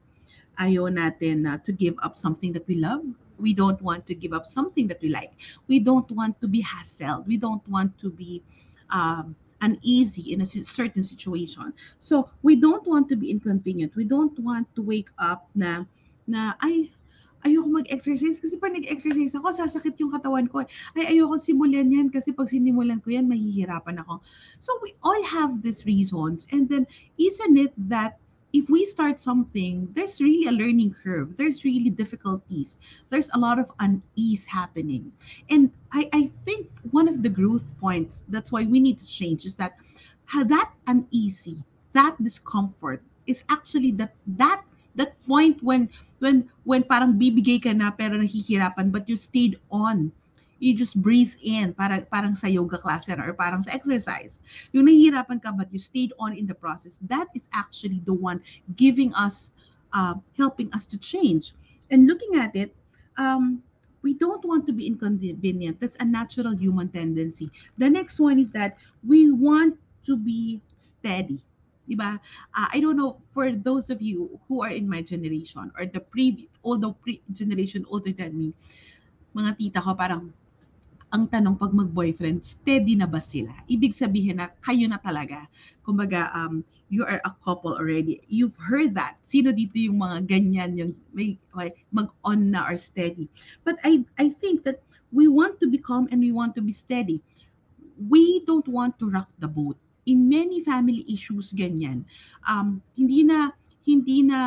Ayaw 0.59 0.91
natin 0.91 1.47
uh, 1.47 1.63
to 1.63 1.71
give 1.71 1.95
up 2.03 2.19
something 2.19 2.51
that 2.51 2.67
we 2.67 2.83
love. 2.83 3.07
We 3.39 3.55
don't 3.55 3.79
want 3.79 4.11
to 4.11 4.15
give 4.19 4.35
up 4.35 4.51
something 4.51 4.91
that 4.91 4.99
we 4.99 5.15
like. 5.15 5.31
We 5.71 5.79
don't 5.79 6.11
want 6.11 6.43
to 6.43 6.51
be 6.51 6.59
hassled. 6.67 7.23
We 7.31 7.39
don't 7.39 7.63
want 7.71 7.95
to 8.03 8.11
be 8.11 8.43
um, 8.91 9.39
uneasy 9.63 10.35
in 10.35 10.43
a 10.43 10.47
certain 10.47 11.03
situation. 11.03 11.71
So 12.03 12.29
we 12.43 12.57
don't 12.57 12.83
want 12.87 13.09
to 13.11 13.17
be 13.17 13.31
inconvenient. 13.31 13.95
We 13.95 14.05
don't 14.05 14.35
want 14.43 14.67
to 14.75 14.83
wake 14.83 15.11
up 15.19 15.47
na 15.55 15.87
na 16.27 16.59
ay 16.61 16.91
ayoko 17.47 17.69
mag-exercise 17.83 18.41
kasi 18.43 18.59
pag 18.59 18.75
nag-exercise 18.75 19.35
ako, 19.39 19.55
sasakit 19.55 19.95
yung 20.03 20.11
katawan 20.11 20.47
ko. 20.51 20.67
Ay, 20.99 21.19
ayoko 21.19 21.39
simulan 21.39 21.93
yan 21.93 22.11
kasi 22.11 22.35
pag 22.35 22.51
sinimulan 22.51 22.99
ko 23.03 23.15
yan, 23.15 23.31
mahihirapan 23.31 24.03
ako. 24.03 24.23
So 24.59 24.75
we 24.83 24.95
all 25.03 25.23
have 25.27 25.63
these 25.63 25.87
reasons. 25.87 26.51
And 26.51 26.67
then, 26.67 26.87
isn't 27.19 27.57
it 27.59 27.75
that 27.87 28.19
if 28.53 28.69
we 28.71 28.85
start 28.85 29.21
something, 29.21 29.89
there's 29.93 30.21
really 30.21 30.49
a 30.49 30.53
learning 30.53 30.97
curve. 30.97 31.37
There's 31.37 31.65
really 31.65 31.91
difficulties. 31.91 32.79
There's 33.11 33.29
a 33.35 33.39
lot 33.39 33.59
of 33.59 33.69
unease 33.79 34.47
happening. 34.47 35.13
And 35.51 35.71
I, 35.93 36.09
I 36.13 36.31
think 36.47 36.69
one 36.91 37.09
of 37.09 37.23
the 37.23 37.29
growth 37.29 37.69
points, 37.79 38.25
that's 38.29 38.51
why 38.51 38.65
we 38.65 38.81
need 38.81 38.99
to 38.99 39.07
change, 39.07 39.45
is 39.45 39.55
that 39.57 39.77
that 40.33 40.73
uneasy, 40.87 41.63
that 41.93 42.17
discomfort 42.23 43.03
is 43.27 43.45
actually 43.51 43.93
that 43.93 44.15
that 44.41 44.63
that 44.99 45.15
point 45.25 45.63
when 45.63 45.89
when 46.19 46.51
when 46.67 46.83
parang 46.83 47.15
bibigay 47.15 47.63
ka 47.63 47.73
na 47.73 47.95
pero 47.95 48.19
nahihirapan 48.19 48.91
but 48.91 49.09
you 49.09 49.17
stayed 49.17 49.57
on. 49.71 50.11
You 50.59 50.75
just 50.75 50.99
breathe 50.99 51.39
in 51.39 51.71
para 51.71 52.03
parang 52.11 52.35
sa 52.35 52.51
yoga 52.51 52.83
class 52.83 53.07
or 53.07 53.31
parang 53.39 53.63
sa 53.63 53.71
exercise. 53.71 54.43
Yung 54.75 54.91
nahihirapan 54.91 55.39
ka 55.39 55.55
but 55.55 55.71
you 55.71 55.79
stayed 55.79 56.11
on 56.19 56.35
in 56.35 56.51
the 56.51 56.59
process 56.59 56.99
that 57.07 57.31
is 57.39 57.47
actually 57.55 58.03
the 58.03 58.13
one 58.13 58.43
giving 58.75 59.15
us 59.15 59.55
uh, 59.95 60.19
helping 60.35 60.67
us 60.75 60.85
to 60.91 60.99
change. 60.99 61.55
And 61.95 62.11
looking 62.11 62.37
at 62.37 62.59
it 62.59 62.75
um, 63.17 63.63
we 64.03 64.15
don't 64.15 64.45
want 64.45 64.67
to 64.67 64.73
be 64.73 64.87
inconvenient. 64.87 65.81
That's 65.81 65.97
a 65.99 66.05
natural 66.05 66.55
human 66.55 66.89
tendency. 66.91 67.51
The 67.79 67.91
next 67.91 68.19
one 68.21 68.39
is 68.39 68.53
that 68.53 68.79
we 69.07 69.31
want 69.31 69.79
to 70.07 70.17
be 70.17 70.63
steady 70.77 71.43
Diba? 71.89 72.21
Uh, 72.53 72.69
I 72.69 72.79
don't 72.85 73.01
know, 73.01 73.17
for 73.33 73.51
those 73.51 73.89
of 73.89 74.05
you 74.05 74.39
who 74.47 74.61
are 74.61 74.71
in 74.71 74.85
my 74.85 75.01
generation 75.01 75.73
or 75.73 75.89
the 75.89 76.05
previous, 76.05 76.53
although 76.61 76.93
pre 76.93 77.25
generation 77.33 77.89
older 77.89 78.13
than 78.13 78.37
me, 78.37 78.53
mga 79.33 79.57
tita 79.57 79.81
ko 79.81 79.97
parang, 79.97 80.29
ang 81.09 81.25
tanong 81.25 81.57
pag 81.57 81.73
mag-boyfriend, 81.73 82.45
steady 82.45 82.93
na 82.93 83.09
ba 83.09 83.17
sila? 83.17 83.49
Ibig 83.65 83.97
sabihin 83.97 84.45
na 84.45 84.53
kayo 84.61 84.85
na 84.85 85.01
talaga. 85.01 85.49
Kumbaga, 85.81 86.29
um, 86.37 86.61
you 86.93 87.01
are 87.09 87.21
a 87.25 87.33
couple 87.41 87.73
already. 87.73 88.21
You've 88.29 88.57
heard 88.61 88.93
that. 89.01 89.17
Sino 89.25 89.49
dito 89.49 89.81
yung 89.81 90.05
mga 90.05 90.29
ganyan, 90.29 90.77
yung 90.77 90.93
may, 91.17 91.41
may 91.57 91.73
mag-on 91.97 92.53
na 92.53 92.69
or 92.69 92.77
steady? 92.77 93.25
But 93.65 93.81
I, 93.89 94.05
I 94.21 94.37
think 94.37 94.69
that 94.69 94.85
we 95.09 95.33
want 95.33 95.57
to 95.65 95.67
be 95.73 95.81
calm 95.81 96.13
and 96.13 96.21
we 96.21 96.33
want 96.33 96.53
to 96.61 96.63
be 96.63 96.77
steady. 96.77 97.25
We 97.97 98.45
don't 98.45 98.69
want 98.69 99.01
to 99.01 99.09
rock 99.09 99.33
the 99.41 99.49
boat. 99.49 99.81
In 100.09 100.25
many 100.25 100.65
family 100.65 101.05
issues, 101.05 101.53
ganyan. 101.53 102.09
Um, 102.49 102.81
hindi 102.97 103.29
na, 103.29 103.53
hindi 103.85 104.25
na, 104.25 104.41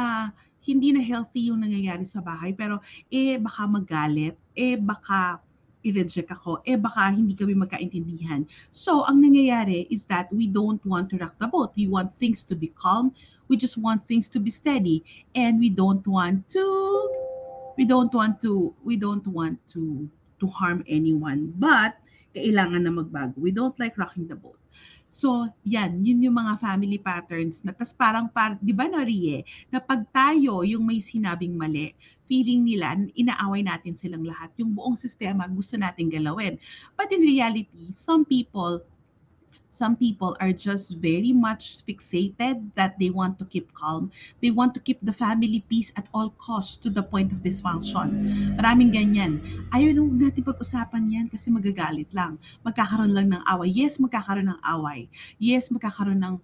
hindi 0.66 0.90
na 0.90 1.02
healthy 1.06 1.54
yung 1.54 1.62
nangyayari 1.62 2.06
sa 2.06 2.22
bahay, 2.22 2.58
pero 2.58 2.82
eh 3.14 3.38
baka 3.38 3.70
magalit, 3.70 4.38
eh 4.58 4.74
baka 4.78 5.38
i-reject 5.82 6.30
ako, 6.30 6.62
eh 6.66 6.78
baka 6.78 7.10
hindi 7.10 7.34
kami 7.34 7.58
magkaintindihan. 7.58 8.46
So, 8.70 9.06
ang 9.10 9.26
nangyayari 9.26 9.90
is 9.90 10.06
that 10.14 10.30
we 10.30 10.46
don't 10.46 10.82
want 10.86 11.10
to 11.10 11.18
rock 11.18 11.38
the 11.42 11.50
boat. 11.50 11.74
We 11.74 11.90
want 11.90 12.14
things 12.18 12.46
to 12.50 12.54
be 12.54 12.70
calm. 12.78 13.14
We 13.50 13.58
just 13.58 13.82
want 13.82 14.06
things 14.06 14.30
to 14.34 14.40
be 14.40 14.54
steady. 14.54 15.02
And 15.34 15.58
we 15.58 15.74
don't 15.74 16.06
want 16.06 16.46
to, 16.54 16.66
we 17.78 17.90
don't 17.90 18.14
want 18.14 18.38
to, 18.46 18.74
we 18.86 18.96
don't 18.96 19.26
want 19.26 19.58
to, 19.74 20.06
to 20.40 20.46
harm 20.48 20.86
anyone. 20.86 21.54
But, 21.58 21.98
kailangan 22.32 22.86
na 22.88 22.94
magbago. 22.94 23.36
We 23.42 23.52
don't 23.52 23.76
like 23.82 23.98
rocking 23.98 24.30
the 24.30 24.38
boat. 24.38 24.61
So, 25.12 25.52
yan, 25.68 26.00
yun 26.08 26.24
yung 26.24 26.40
mga 26.40 26.64
family 26.64 26.96
patterns 26.96 27.60
na 27.68 27.76
tas 27.76 27.92
parang, 27.92 28.32
par, 28.32 28.56
di 28.64 28.72
ba 28.72 28.88
Narie, 28.88 29.44
na 29.68 29.84
pag 29.84 30.08
tayo 30.16 30.64
yung 30.64 30.88
may 30.88 31.04
sinabing 31.04 31.60
mali, 31.60 31.92
feeling 32.32 32.64
nila, 32.64 32.96
inaaway 33.20 33.60
natin 33.60 34.00
silang 34.00 34.24
lahat. 34.24 34.56
Yung 34.56 34.72
buong 34.72 34.96
sistema 34.96 35.52
gusto 35.52 35.76
natin 35.76 36.08
galawin. 36.08 36.56
But 36.96 37.12
in 37.12 37.28
reality, 37.28 37.92
some 37.92 38.24
people 38.24 38.88
some 39.72 39.96
people 39.96 40.36
are 40.44 40.52
just 40.52 41.00
very 41.00 41.32
much 41.32 41.80
fixated 41.88 42.60
that 42.76 43.00
they 43.00 43.08
want 43.08 43.40
to 43.40 43.48
keep 43.48 43.72
calm. 43.72 44.12
They 44.44 44.52
want 44.52 44.76
to 44.76 44.84
keep 44.84 45.00
the 45.00 45.16
family 45.16 45.64
peace 45.72 45.96
at 45.96 46.12
all 46.12 46.36
costs 46.36 46.76
to 46.84 46.92
the 46.92 47.02
point 47.02 47.32
of 47.32 47.40
dysfunction. 47.40 48.20
Maraming 48.60 48.92
ganyan. 48.92 49.40
Ayaw 49.72 49.96
nung 49.96 50.20
natin 50.20 50.44
pag-usapan 50.44 51.08
yan 51.08 51.26
kasi 51.32 51.48
magagalit 51.48 52.12
lang. 52.12 52.36
Magkakaroon 52.68 53.16
lang 53.16 53.32
ng 53.32 53.44
away. 53.48 53.72
Yes, 53.72 53.96
magkakaroon 53.96 54.52
ng 54.52 54.62
away. 54.68 55.08
Yes, 55.40 55.72
magkakaroon 55.72 56.20
ng 56.20 56.36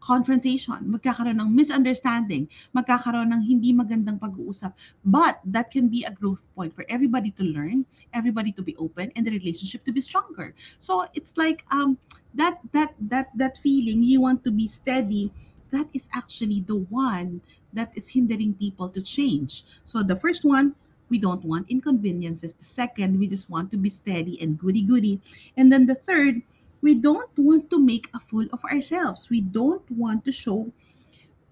confrontation, 0.00 0.78
magkakaroon 0.86 1.40
ng 1.40 1.50
misunderstanding, 1.54 2.48
magkakaroon 2.76 3.32
ng 3.32 3.42
hindi 3.42 3.72
magandang 3.72 4.20
pag-uusap. 4.20 4.72
But 5.04 5.40
that 5.48 5.70
can 5.70 5.88
be 5.88 6.04
a 6.04 6.12
growth 6.12 6.46
point 6.54 6.74
for 6.74 6.84
everybody 6.88 7.30
to 7.36 7.44
learn, 7.44 7.84
everybody 8.12 8.52
to 8.52 8.62
be 8.62 8.76
open, 8.76 9.10
and 9.16 9.26
the 9.26 9.32
relationship 9.32 9.84
to 9.84 9.92
be 9.92 10.00
stronger. 10.00 10.54
So 10.78 11.06
it's 11.14 11.34
like 11.36 11.64
um, 11.72 11.98
that 12.34 12.60
that 12.72 12.94
that 13.08 13.32
that 13.34 13.58
feeling 13.58 14.02
you 14.02 14.20
want 14.20 14.44
to 14.44 14.52
be 14.52 14.68
steady. 14.68 15.32
That 15.74 15.90
is 15.92 16.08
actually 16.14 16.62
the 16.62 16.86
one 16.88 17.42
that 17.74 17.90
is 17.98 18.08
hindering 18.08 18.54
people 18.54 18.88
to 18.94 19.02
change. 19.02 19.66
So 19.84 20.02
the 20.02 20.14
first 20.14 20.46
one, 20.46 20.78
we 21.10 21.18
don't 21.18 21.44
want 21.44 21.70
inconveniences. 21.70 22.54
The 22.54 22.64
second, 22.64 23.18
we 23.18 23.26
just 23.26 23.50
want 23.50 23.70
to 23.72 23.76
be 23.76 23.90
steady 23.90 24.40
and 24.40 24.58
goody 24.58 24.82
goody. 24.82 25.20
And 25.56 25.70
then 25.70 25.86
the 25.86 25.94
third, 25.94 26.40
we 26.86 26.94
don't 26.94 27.34
want 27.34 27.66
to 27.74 27.82
make 27.82 28.06
a 28.14 28.20
fool 28.22 28.46
of 28.54 28.62
ourselves. 28.70 29.26
We 29.26 29.42
don't 29.42 29.82
want 29.90 30.22
to 30.22 30.30
show 30.30 30.70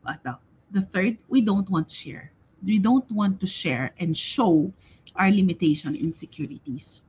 uh, 0.06 0.14
the, 0.70 0.86
third, 0.94 1.18
we 1.26 1.42
don't 1.42 1.66
want 1.66 1.90
to 1.90 1.94
share. 1.94 2.30
We 2.62 2.78
don't 2.78 3.10
want 3.10 3.42
to 3.42 3.46
share 3.50 3.90
and 3.98 4.14
show 4.14 4.70
our 5.18 5.34
limitation 5.34 5.98
insecurities. 5.98 7.02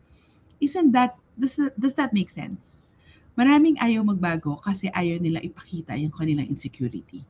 Isn't 0.58 0.92
that 0.98 1.14
does, 1.38 1.62
does 1.78 1.94
that 2.02 2.18
make 2.18 2.34
sense? 2.34 2.90
Maraming 3.38 3.78
ayaw 3.78 4.02
magbago 4.02 4.58
kasi 4.58 4.90
ayaw 4.90 5.22
nila 5.22 5.46
ipakita 5.46 5.94
yung 5.94 6.10
kanilang 6.10 6.50
insecurity. 6.50 7.22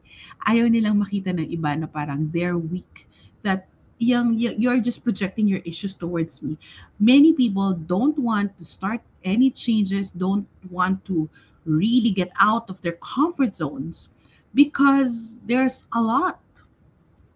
Ayaw 0.48 0.72
nilang 0.72 0.96
makita 0.96 1.36
ng 1.36 1.50
iba 1.52 1.76
na 1.76 1.92
parang 1.92 2.32
they're 2.32 2.56
weak, 2.56 3.04
that 3.44 3.68
yung, 3.98 4.38
you're 4.38 4.80
just 4.80 5.04
projecting 5.04 5.48
your 5.48 5.62
issues 5.66 5.96
towards 5.96 6.42
me. 6.42 6.58
Many 7.00 7.34
people 7.34 7.74
don't 7.74 8.18
want 8.20 8.58
to 8.58 8.66
start 8.66 9.02
any 9.24 9.50
changes, 9.50 10.12
don't 10.12 10.48
want 10.70 11.04
to 11.06 11.30
really 11.66 12.12
get 12.12 12.32
out 12.40 12.70
of 12.70 12.82
their 12.82 12.98
comfort 13.02 13.56
zones 13.56 14.08
because 14.54 15.38
there's 15.46 15.86
a 15.94 16.02
lot 16.02 16.40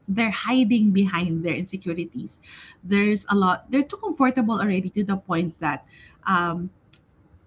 they're 0.10 0.32
hiding 0.32 0.90
behind 0.90 1.46
their 1.46 1.54
insecurities. 1.54 2.40
There's 2.84 3.26
a 3.30 3.36
lot, 3.36 3.70
they're 3.70 3.84
too 3.84 3.98
comfortable 3.98 4.60
already 4.60 4.90
to 4.90 5.04
the 5.04 5.18
point 5.18 5.54
that 5.60 5.86
um, 6.26 6.70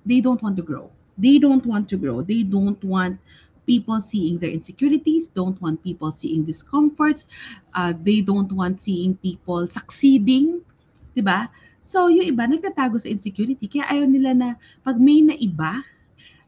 they 0.07 0.21
don't 0.21 0.41
want 0.41 0.57
to 0.57 0.63
grow. 0.63 0.91
They 1.19 1.39
don't 1.39 1.67
want 1.67 1.89
to 1.91 1.97
grow. 1.97 2.23
They 2.23 2.45
don't 2.45 2.83
want 2.85 3.19
people 3.67 4.01
seeing 4.01 4.39
their 4.39 4.51
insecurities, 4.51 5.29
don't 5.29 5.61
want 5.61 5.83
people 5.83 6.11
seeing 6.11 6.45
discomforts, 6.45 7.27
uh, 7.75 7.93
they 8.03 8.21
don't 8.21 8.53
want 8.53 8.81
seeing 8.81 9.17
people 9.19 9.67
succeeding, 9.69 10.61
'di 11.15 11.23
ba? 11.23 11.49
So, 11.83 12.07
yung 12.07 12.31
iba 12.31 12.47
nagtatago 12.47 13.03
sa 13.03 13.11
insecurity 13.11 13.67
kaya 13.67 13.91
ayaw 13.91 14.07
nila 14.07 14.31
na 14.35 14.49
pag 14.87 15.03
may 15.03 15.19
naiba, 15.19 15.83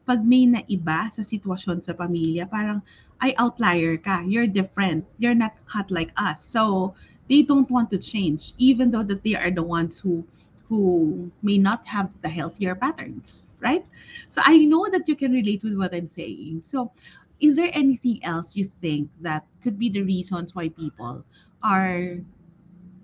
pag 0.06 0.23
may 0.23 0.47
naiba 0.47 1.11
sa 1.11 1.26
sitwasyon 1.26 1.83
sa 1.83 1.97
pamilya, 1.97 2.47
parang 2.47 2.78
ay 3.18 3.35
outlier 3.38 3.99
ka, 3.99 4.23
you're 4.26 4.47
different, 4.47 5.02
you're 5.18 5.35
not 5.35 5.54
cut 5.66 5.90
like 5.90 6.14
us. 6.18 6.42
So, 6.44 6.94
they 7.28 7.42
don't 7.42 7.71
want 7.71 7.88
to 7.90 7.99
change 7.99 8.52
even 8.59 8.90
though 8.92 9.02
that 9.02 9.25
they 9.25 9.35
are 9.35 9.50
the 9.50 9.64
ones 9.64 9.99
who 9.99 10.23
who 10.68 11.30
may 11.42 11.59
not 11.59 11.87
have 11.87 12.11
the 12.23 12.28
healthier 12.28 12.75
patterns, 12.75 13.42
right? 13.64 13.85
So 14.28 14.44
I 14.44 14.68
know 14.68 14.87
that 14.92 15.09
you 15.09 15.16
can 15.16 15.33
relate 15.33 15.64
with 15.64 15.75
what 15.75 15.94
I'm 15.94 16.06
saying. 16.06 16.61
So 16.62 16.92
is 17.40 17.56
there 17.56 17.71
anything 17.73 18.21
else 18.23 18.54
you 18.54 18.68
think 18.68 19.09
that 19.21 19.47
could 19.62 19.78
be 19.78 19.88
the 19.88 20.02
reasons 20.02 20.54
why 20.54 20.68
people 20.68 21.25
are 21.64 22.21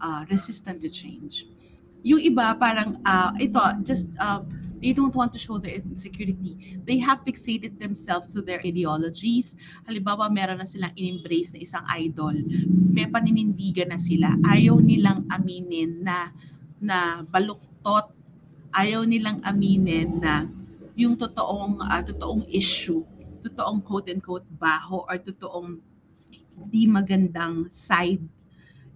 uh, 0.01 0.25
resistant 0.31 0.85
to 0.85 0.91
change? 0.93 1.49
Yung 2.05 2.21
iba 2.21 2.57
parang 2.61 3.01
uh, 3.05 3.33
ito 3.41 3.61
just 3.85 4.09
uh, 4.21 4.41
they 4.81 4.97
don't 4.97 5.13
want 5.13 5.33
to 5.37 5.39
show 5.39 5.61
their 5.61 5.77
insecurity. 5.77 6.81
They 6.89 6.97
have 7.05 7.21
fixated 7.29 7.77
themselves 7.77 8.33
to 8.33 8.41
their 8.41 8.65
ideologies. 8.65 9.53
Halimbawa, 9.85 10.33
meron 10.33 10.65
na 10.65 10.67
silang 10.69 10.97
in-embrace 10.97 11.53
na 11.53 11.61
isang 11.61 11.85
idol. 11.93 12.33
May 12.89 13.05
paninindigan 13.05 13.93
na 13.93 14.01
sila. 14.01 14.33
Ayaw 14.49 14.81
nilang 14.81 15.29
aminin 15.29 16.01
na 16.01 16.33
na 16.81 17.21
baluktot. 17.29 18.17
Ayaw 18.71 19.03
nilang 19.03 19.43
aminin 19.43 20.23
na 20.23 20.47
yung 20.95 21.19
totoong 21.19 21.83
uh, 21.83 22.03
totoong 22.07 22.47
issue, 22.47 23.03
totoong 23.43 23.83
quote 23.83 24.07
and 24.13 24.23
quote 24.23 24.47
baho 24.59 25.03
or 25.09 25.17
totoong 25.19 25.83
di 26.71 26.85
magandang 26.87 27.67
side 27.73 28.23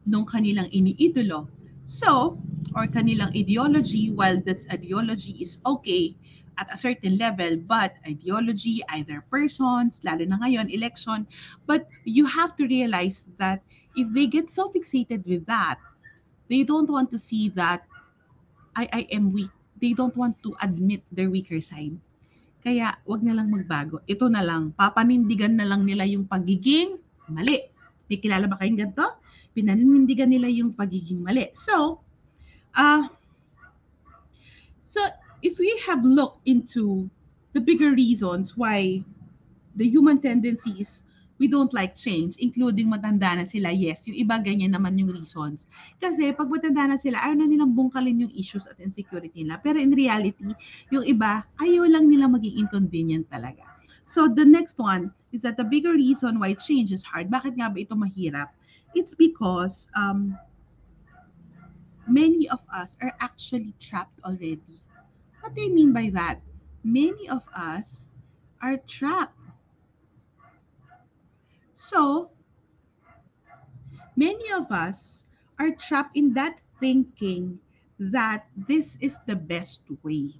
nung 0.04 0.28
kanilang 0.28 0.68
iniidolo. 0.70 1.48
So, 1.84 2.38
or 2.76 2.86
kanilang 2.88 3.32
ideology, 3.36 4.12
while 4.12 4.40
this 4.40 4.64
ideology 4.72 5.36
is 5.40 5.58
okay 5.64 6.16
at 6.58 6.72
a 6.72 6.76
certain 6.76 7.18
level, 7.18 7.56
but 7.56 7.96
ideology, 8.06 8.80
either 8.94 9.24
persons, 9.26 10.00
lalo 10.04 10.24
na 10.24 10.38
ngayon, 10.38 10.70
election, 10.70 11.26
but 11.66 11.88
you 12.04 12.24
have 12.24 12.54
to 12.56 12.68
realize 12.68 13.24
that 13.38 13.60
if 13.96 14.06
they 14.14 14.26
get 14.26 14.50
so 14.50 14.70
fixated 14.70 15.26
with 15.26 15.44
that, 15.46 15.80
they 16.48 16.62
don't 16.62 16.88
want 16.88 17.10
to 17.10 17.18
see 17.18 17.48
that 17.58 17.84
I, 18.76 18.88
I 18.92 19.02
am 19.14 19.32
weak. 19.32 19.53
They 19.78 19.92
don't 19.92 20.14
want 20.14 20.38
to 20.46 20.54
admit 20.62 21.02
their 21.10 21.28
weaker 21.28 21.58
side. 21.58 21.96
Kaya 22.64 22.96
wag 23.04 23.20
na 23.20 23.36
lang 23.36 23.52
magbago. 23.52 24.00
Ito 24.08 24.32
na 24.32 24.40
lang, 24.40 24.72
papanindigan 24.72 25.58
na 25.58 25.68
lang 25.68 25.84
nila 25.84 26.08
yung 26.08 26.24
pagiging 26.24 26.96
mali. 27.28 27.60
May 28.08 28.18
kilala 28.20 28.48
ba 28.48 28.56
kayong 28.56 28.80
ganito? 28.80 29.06
Pinanindigan 29.52 30.32
nila 30.32 30.48
yung 30.48 30.72
pagiging 30.72 31.20
mali. 31.20 31.52
So, 31.52 32.00
uh, 32.72 33.04
so 34.88 35.00
if 35.44 35.60
we 35.60 35.76
have 35.84 36.00
looked 36.00 36.40
into 36.48 37.08
the 37.52 37.60
bigger 37.60 37.92
reasons 37.92 38.56
why 38.56 39.04
the 39.76 39.86
human 39.86 40.18
tendency 40.18 40.80
is 40.80 41.04
we 41.38 41.50
don't 41.50 41.74
like 41.74 41.98
change, 41.98 42.38
including 42.38 42.86
matanda 42.86 43.34
na 43.34 43.44
sila. 43.44 43.74
Yes, 43.74 44.06
yung 44.06 44.14
iba 44.14 44.38
ganyan 44.38 44.70
naman 44.70 44.94
yung 44.94 45.10
reasons. 45.10 45.66
Kasi 45.98 46.30
pag 46.30 46.46
matanda 46.46 46.86
na 46.86 46.96
sila, 46.98 47.18
ayaw 47.18 47.34
na 47.34 47.50
nilang 47.50 47.74
bungkalin 47.74 48.22
yung 48.22 48.34
issues 48.38 48.70
at 48.70 48.78
insecurity 48.78 49.42
nila. 49.42 49.58
Pero 49.58 49.82
in 49.82 49.90
reality, 49.90 50.54
yung 50.94 51.02
iba, 51.02 51.42
ayaw 51.58 51.90
lang 51.90 52.06
nila 52.06 52.30
maging 52.30 52.62
inconvenient 52.62 53.26
talaga. 53.30 53.66
So 54.06 54.28
the 54.28 54.44
next 54.44 54.78
one 54.78 55.10
is 55.32 55.42
that 55.42 55.56
the 55.56 55.66
bigger 55.66 55.96
reason 55.96 56.38
why 56.38 56.54
change 56.54 56.92
is 56.92 57.02
hard. 57.02 57.32
Bakit 57.32 57.58
nga 57.58 57.72
ba 57.72 57.78
ito 57.82 57.98
mahirap? 57.98 58.54
It's 58.94 59.16
because 59.16 59.90
um, 59.98 60.38
many 62.06 62.46
of 62.52 62.62
us 62.70 62.94
are 63.02 63.16
actually 63.18 63.74
trapped 63.82 64.14
already. 64.22 64.78
What 65.42 65.56
do 65.56 65.66
I 65.66 65.72
mean 65.72 65.90
by 65.90 66.14
that? 66.14 66.38
Many 66.84 67.26
of 67.26 67.42
us 67.56 68.08
are 68.62 68.78
trapped 68.86 69.34
so, 71.74 72.30
many 74.16 74.50
of 74.52 74.70
us 74.70 75.24
are 75.58 75.70
trapped 75.74 76.16
in 76.16 76.34
that 76.34 76.60
thinking 76.80 77.58
that 77.98 78.46
this 78.66 78.98
is 79.00 79.18
the 79.26 79.36
best 79.36 79.82
way. 80.02 80.34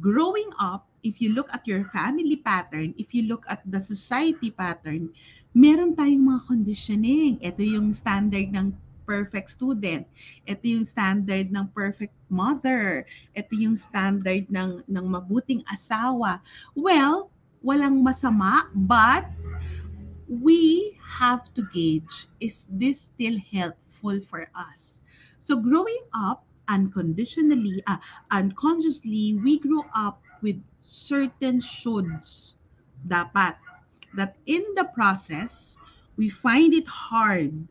Growing 0.00 0.48
up, 0.60 0.88
if 1.02 1.20
you 1.20 1.32
look 1.32 1.48
at 1.52 1.66
your 1.66 1.84
family 1.92 2.36
pattern, 2.36 2.94
if 2.96 3.14
you 3.14 3.24
look 3.24 3.44
at 3.48 3.64
the 3.64 3.80
society 3.80 4.50
pattern, 4.50 5.12
meron 5.56 5.96
tayong 5.96 6.28
mga 6.28 6.42
conditioning. 6.46 7.40
Ito 7.40 7.64
yung 7.64 7.92
standard 7.96 8.52
ng 8.52 8.76
perfect 9.08 9.50
student. 9.50 10.06
Ito 10.46 10.62
yung 10.62 10.86
standard 10.86 11.50
ng 11.50 11.66
perfect 11.74 12.14
mother. 12.30 13.02
Ito 13.34 13.52
yung 13.56 13.74
standard 13.74 14.46
ng, 14.46 14.86
ng 14.86 15.06
mabuting 15.10 15.66
asawa. 15.66 16.38
Well, 16.78 17.32
walang 17.60 18.00
masama, 18.06 18.70
but 18.72 19.26
we 20.30 20.96
have 21.02 21.52
to 21.54 21.66
gauge, 21.74 22.28
is 22.38 22.66
this 22.70 23.10
still 23.10 23.36
helpful 23.50 24.20
for 24.30 24.48
us? 24.54 25.00
So 25.40 25.56
growing 25.56 26.06
up, 26.14 26.46
unconditionally, 26.68 27.82
uh, 27.88 27.98
unconsciously, 28.30 29.34
we 29.42 29.58
grow 29.58 29.82
up 29.94 30.22
with 30.40 30.62
certain 30.78 31.58
shoulds. 31.58 32.54
Dapat. 33.08 33.56
That 34.14 34.36
in 34.46 34.62
the 34.76 34.84
process, 34.94 35.76
we 36.16 36.28
find 36.28 36.74
it 36.74 36.86
hard 36.86 37.66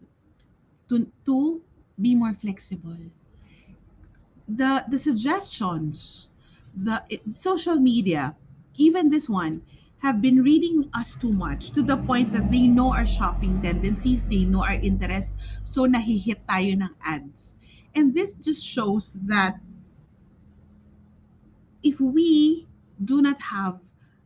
to, 0.89 1.08
to 1.25 1.62
be 2.01 2.16
more 2.16 2.34
flexible. 2.34 2.98
The, 4.50 4.84
the 4.89 4.98
suggestions, 4.98 6.30
the 6.75 7.04
social 7.36 7.75
media, 7.75 8.36
even 8.75 9.10
this 9.10 9.30
one, 9.30 9.62
have 10.00 10.22
been 10.22 10.44
reading 10.44 10.89
us 10.94 11.15
too 11.15 11.32
much 11.32 11.72
to 11.72 11.84
the 11.84 11.98
point 11.98 12.32
that 12.32 12.51
they 12.51 12.68
know 12.68 12.94
our 12.94 13.06
shopping 13.06 13.62
tendencies, 13.62 14.24
they 14.24 14.46
know 14.46 14.63
our 14.63 14.79
interests, 14.82 15.36
so 15.63 15.88
nahihit 15.88 16.39
tayo 16.48 16.74
ng 16.75 16.96
ads. 17.03 17.56
And 17.96 18.13
this 18.15 18.34
just 18.39 18.63
shows 18.63 19.15
that 19.27 19.60
if 21.84 22.00
we 22.00 22.68
do 23.03 23.22
not 23.22 23.39
have 23.41 23.79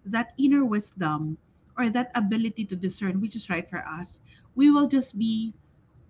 that 0.06 0.34
inner 0.38 0.66
wisdom 0.66 1.38
or 1.78 1.90
that 1.90 2.12
ability 2.14 2.66
to 2.66 2.76
discern 2.76 3.22
which 3.22 3.36
is 3.36 3.50
right 3.50 3.70
for 3.70 3.86
us, 3.88 4.20
we 4.56 4.70
will 4.70 4.88
just 4.88 5.18
be 5.18 5.54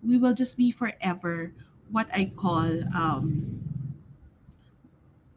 we 0.04 0.18
will 0.18 0.34
just 0.34 0.56
be 0.56 0.70
forever 0.70 1.52
what 1.88 2.08
I 2.12 2.32
call 2.36 2.68
um, 2.92 3.64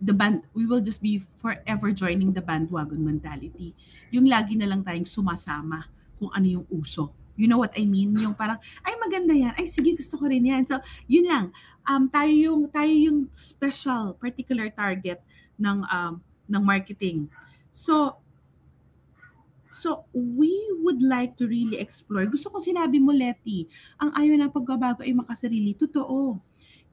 the 0.01 0.13
band 0.13 0.45
we 0.53 0.69
will 0.69 0.81
just 0.81 1.01
be 1.01 1.25
forever 1.41 1.89
joining 1.89 2.29
the 2.33 2.41
bandwagon 2.41 3.01
mentality. 3.01 3.73
Yung 4.13 4.29
lagi 4.29 4.53
na 4.53 4.69
lang 4.69 4.85
tayong 4.85 5.09
sumasama 5.09 5.89
kung 6.21 6.29
ano 6.33 6.61
yung 6.61 6.65
uso. 6.69 7.09
You 7.37 7.45
know 7.45 7.61
what 7.61 7.77
I 7.77 7.85
mean? 7.85 8.17
Yung 8.17 8.33
parang, 8.33 8.57
ay 8.81 8.97
maganda 8.97 9.29
yan. 9.29 9.53
Ay 9.53 9.69
sige, 9.69 9.93
gusto 9.93 10.17
ko 10.17 10.25
rin 10.25 10.41
yan. 10.41 10.65
So, 10.65 10.81
yun 11.05 11.29
lang. 11.29 11.53
Um, 11.85 12.09
tayo 12.09 12.33
yung, 12.33 12.65
tayo 12.73 12.89
yung 12.89 13.29
special, 13.29 14.17
particular 14.17 14.73
target 14.73 15.21
ng, 15.61 15.85
um, 15.85 16.17
ng 16.49 16.63
marketing. 16.65 17.29
So, 17.69 18.17
So, 19.77 20.09
we 20.09 20.49
would 20.81 21.05
like 21.05 21.37
to 21.37 21.45
really 21.45 21.77
explore. 21.77 22.25
Gusto 22.25 22.49
ko 22.49 22.57
sinabi 22.57 22.97
mo, 22.97 23.13
Letty, 23.13 23.69
ang 24.01 24.09
ayaw 24.17 24.33
ng 24.41 24.49
pagbabago 24.49 25.05
ay 25.05 25.13
makasarili. 25.13 25.77
Totoo. 25.77 26.41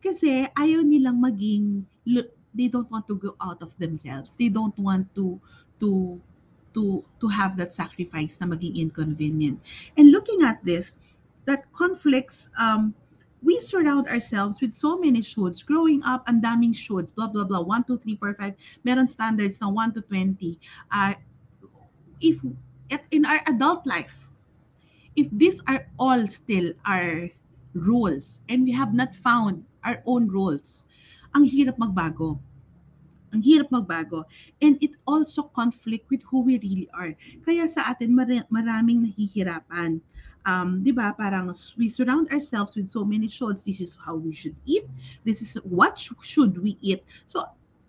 Kasi 0.04 0.44
ayaw 0.52 0.84
nilang 0.84 1.16
maging, 1.16 1.88
they 2.54 2.68
don't 2.68 2.90
want 2.90 3.06
to 3.08 3.16
go 3.16 3.36
out 3.42 3.62
of 3.62 3.76
themselves. 3.78 4.34
They 4.38 4.48
don't 4.48 4.76
want 4.78 5.14
to, 5.14 5.40
to, 5.80 6.20
to, 6.74 7.04
to 7.20 7.28
have 7.28 7.56
that 7.56 7.74
sacrifice 7.74 8.38
na 8.40 8.46
maging 8.46 8.76
inconvenient. 8.76 9.60
And 9.96 10.10
looking 10.10 10.42
at 10.42 10.64
this, 10.64 10.94
that 11.44 11.70
conflicts, 11.72 12.48
um, 12.58 12.94
we 13.42 13.60
surround 13.60 14.08
ourselves 14.08 14.60
with 14.60 14.72
so 14.72 14.96
many 14.96 15.20
shoulds. 15.20 15.64
Growing 15.64 16.02
up, 16.04 16.24
ang 16.26 16.40
daming 16.40 16.72
shoulds, 16.72 17.14
blah, 17.14 17.28
blah, 17.28 17.44
blah, 17.44 17.60
1, 17.60 17.84
2, 17.84 17.98
3, 17.98 18.16
4, 18.16 18.34
5. 18.40 18.54
Meron 18.84 19.08
standards 19.08 19.60
na 19.60 19.68
1 19.68 19.94
to 19.94 20.00
20. 20.00 20.58
Uh, 20.90 21.14
if 22.20 22.40
in 23.10 23.24
our 23.26 23.40
adult 23.46 23.86
life, 23.86 24.28
if 25.16 25.28
these 25.30 25.60
are 25.68 25.86
all 25.98 26.26
still 26.26 26.72
our 26.86 27.28
rules 27.74 28.40
and 28.48 28.64
we 28.64 28.72
have 28.72 28.94
not 28.94 29.14
found 29.14 29.64
our 29.84 30.02
own 30.06 30.28
rules, 30.28 30.86
ang 31.34 31.44
hirap 31.44 31.76
magbago. 31.76 32.38
Ang 33.34 33.42
hirap 33.42 33.68
magbago. 33.74 34.24
And 34.62 34.78
it 34.78 34.94
also 35.06 35.50
conflict 35.50 36.08
with 36.08 36.22
who 36.22 36.46
we 36.46 36.62
really 36.62 36.88
are. 36.94 37.12
Kaya 37.42 37.66
sa 37.66 37.90
atin, 37.90 38.14
maraming 38.14 39.10
nahihirapan. 39.10 39.98
Um, 40.44 40.84
di 40.84 40.92
ba, 40.92 41.16
parang 41.16 41.50
we 41.80 41.88
surround 41.88 42.30
ourselves 42.30 42.76
with 42.76 42.86
so 42.86 43.02
many 43.02 43.26
shoulds. 43.26 43.64
This 43.64 43.80
is 43.80 43.96
how 43.98 44.14
we 44.14 44.30
should 44.30 44.54
eat. 44.68 44.86
This 45.24 45.40
is 45.42 45.56
what 45.64 45.98
should 45.98 46.54
we 46.60 46.76
eat. 46.84 47.02
So, 47.26 47.42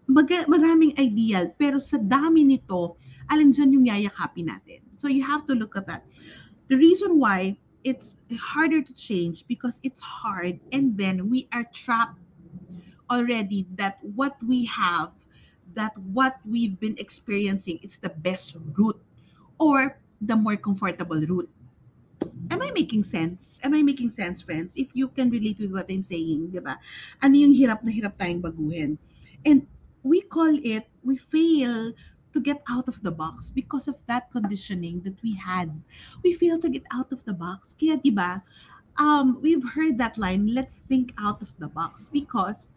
mag- 0.07 0.49
maraming 0.49 0.97
ideal. 0.97 1.51
Pero 1.59 1.77
sa 1.77 1.97
dami 2.01 2.45
nito, 2.47 2.97
alin 3.29 3.53
dyan 3.53 3.73
yung 3.73 3.85
yayakapin 3.85 4.49
natin. 4.49 4.81
So 4.97 5.07
you 5.11 5.21
have 5.25 5.45
to 5.51 5.53
look 5.53 5.75
at 5.75 5.85
that. 5.87 6.05
The 6.71 6.77
reason 6.77 7.19
why 7.19 7.57
it's 7.85 8.17
harder 8.41 8.81
to 8.81 8.93
change 8.97 9.45
because 9.45 9.79
it's 9.83 10.01
hard 10.01 10.57
and 10.73 10.97
then 10.97 11.29
we 11.29 11.45
are 11.53 11.65
trapped 11.69 12.17
already 13.09 13.65
that 13.75 13.97
what 14.01 14.35
we 14.47 14.65
have 14.65 15.11
that 15.73 15.97
what 16.13 16.37
we've 16.45 16.79
been 16.79 16.95
experiencing 16.97 17.79
it's 17.81 17.97
the 17.97 18.09
best 18.21 18.55
route 18.77 18.99
or 19.59 19.97
the 20.21 20.35
more 20.35 20.55
comfortable 20.55 21.19
route 21.25 21.49
am 22.51 22.61
I 22.61 22.71
making 22.71 23.03
sense? 23.03 23.59
Am 23.63 23.73
I 23.73 23.81
making 23.81 24.09
sense, 24.09 24.41
friends? 24.41 24.75
If 24.75 24.87
you 24.93 25.07
can 25.07 25.29
relate 25.29 25.59
with 25.59 25.71
what 25.71 25.89
I'm 25.89 26.03
saying, 26.03 26.51
di 26.51 26.59
ba? 26.59 26.77
Ano 27.21 27.35
yung 27.35 27.53
hirap 27.53 27.83
na 27.83 27.91
hirap 27.91 28.17
tayong 28.17 28.41
baguhin? 28.41 28.97
And 29.45 29.67
we 30.03 30.21
call 30.21 30.53
it, 30.53 30.85
we 31.03 31.17
fail 31.17 31.93
to 32.33 32.39
get 32.39 32.61
out 32.69 32.87
of 32.87 33.01
the 33.01 33.11
box 33.11 33.49
because 33.51 33.87
of 33.87 33.95
that 34.07 34.29
conditioning 34.31 35.01
that 35.01 35.15
we 35.23 35.33
had. 35.33 35.71
We 36.23 36.33
fail 36.33 36.59
to 36.59 36.69
get 36.69 36.83
out 36.91 37.11
of 37.11 37.23
the 37.25 37.33
box. 37.33 37.75
Kaya, 37.79 37.97
di 37.97 38.11
ba, 38.11 38.43
um, 38.99 39.39
we've 39.41 39.63
heard 39.63 39.97
that 39.97 40.17
line, 40.17 40.51
let's 40.51 40.75
think 40.87 41.13
out 41.19 41.41
of 41.41 41.51
the 41.59 41.67
box 41.67 42.09
because 42.11 42.69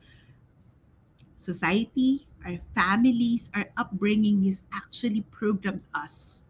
society, 1.39 2.27
our 2.45 2.59
families, 2.75 3.49
our 3.55 3.71
upbringing 3.79 4.43
has 4.51 4.63
actually 4.75 5.23
programmed 5.31 5.87
us. 5.95 6.43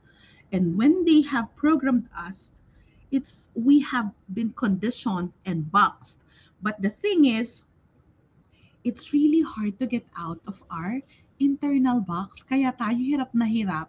And 0.51 0.77
when 0.81 1.05
they 1.05 1.21
have 1.29 1.53
programmed 1.57 2.09
us, 2.17 2.57
it's 3.13 3.53
we 3.53 3.81
have 3.85 4.11
been 4.33 4.53
conditioned 4.57 5.33
and 5.45 5.69
boxed. 5.71 6.19
But 6.65 6.81
the 6.81 6.91
thing 6.91 7.29
is, 7.29 7.63
it's 8.83 9.13
really 9.13 9.45
hard 9.45 9.79
to 9.79 9.87
get 9.87 10.09
out 10.17 10.41
of 10.49 10.57
our 10.73 11.01
internal 11.39 12.01
box. 12.01 12.43
Kaya 12.43 12.73
tayo 12.73 12.97
hirap 12.97 13.31
na 13.37 13.47
hirap 13.47 13.89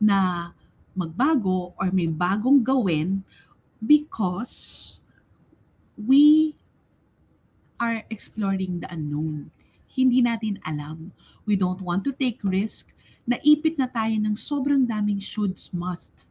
na 0.00 0.50
magbago 0.96 1.76
or 1.76 1.92
may 1.92 2.08
bagong 2.08 2.64
gawin 2.64 3.22
because 3.84 4.98
we 5.94 6.56
are 7.78 8.02
exploring 8.10 8.80
the 8.80 8.88
unknown. 8.90 9.52
Hindi 9.88 10.20
natin 10.20 10.60
alam. 10.68 11.10
We 11.48 11.56
don't 11.56 11.80
want 11.80 12.04
to 12.04 12.12
take 12.12 12.40
risk. 12.44 12.92
Naipit 13.28 13.76
na 13.76 13.88
tayo 13.88 14.14
ng 14.14 14.36
sobrang 14.36 14.88
daming 14.88 15.20
shoulds, 15.20 15.72
must, 15.72 16.28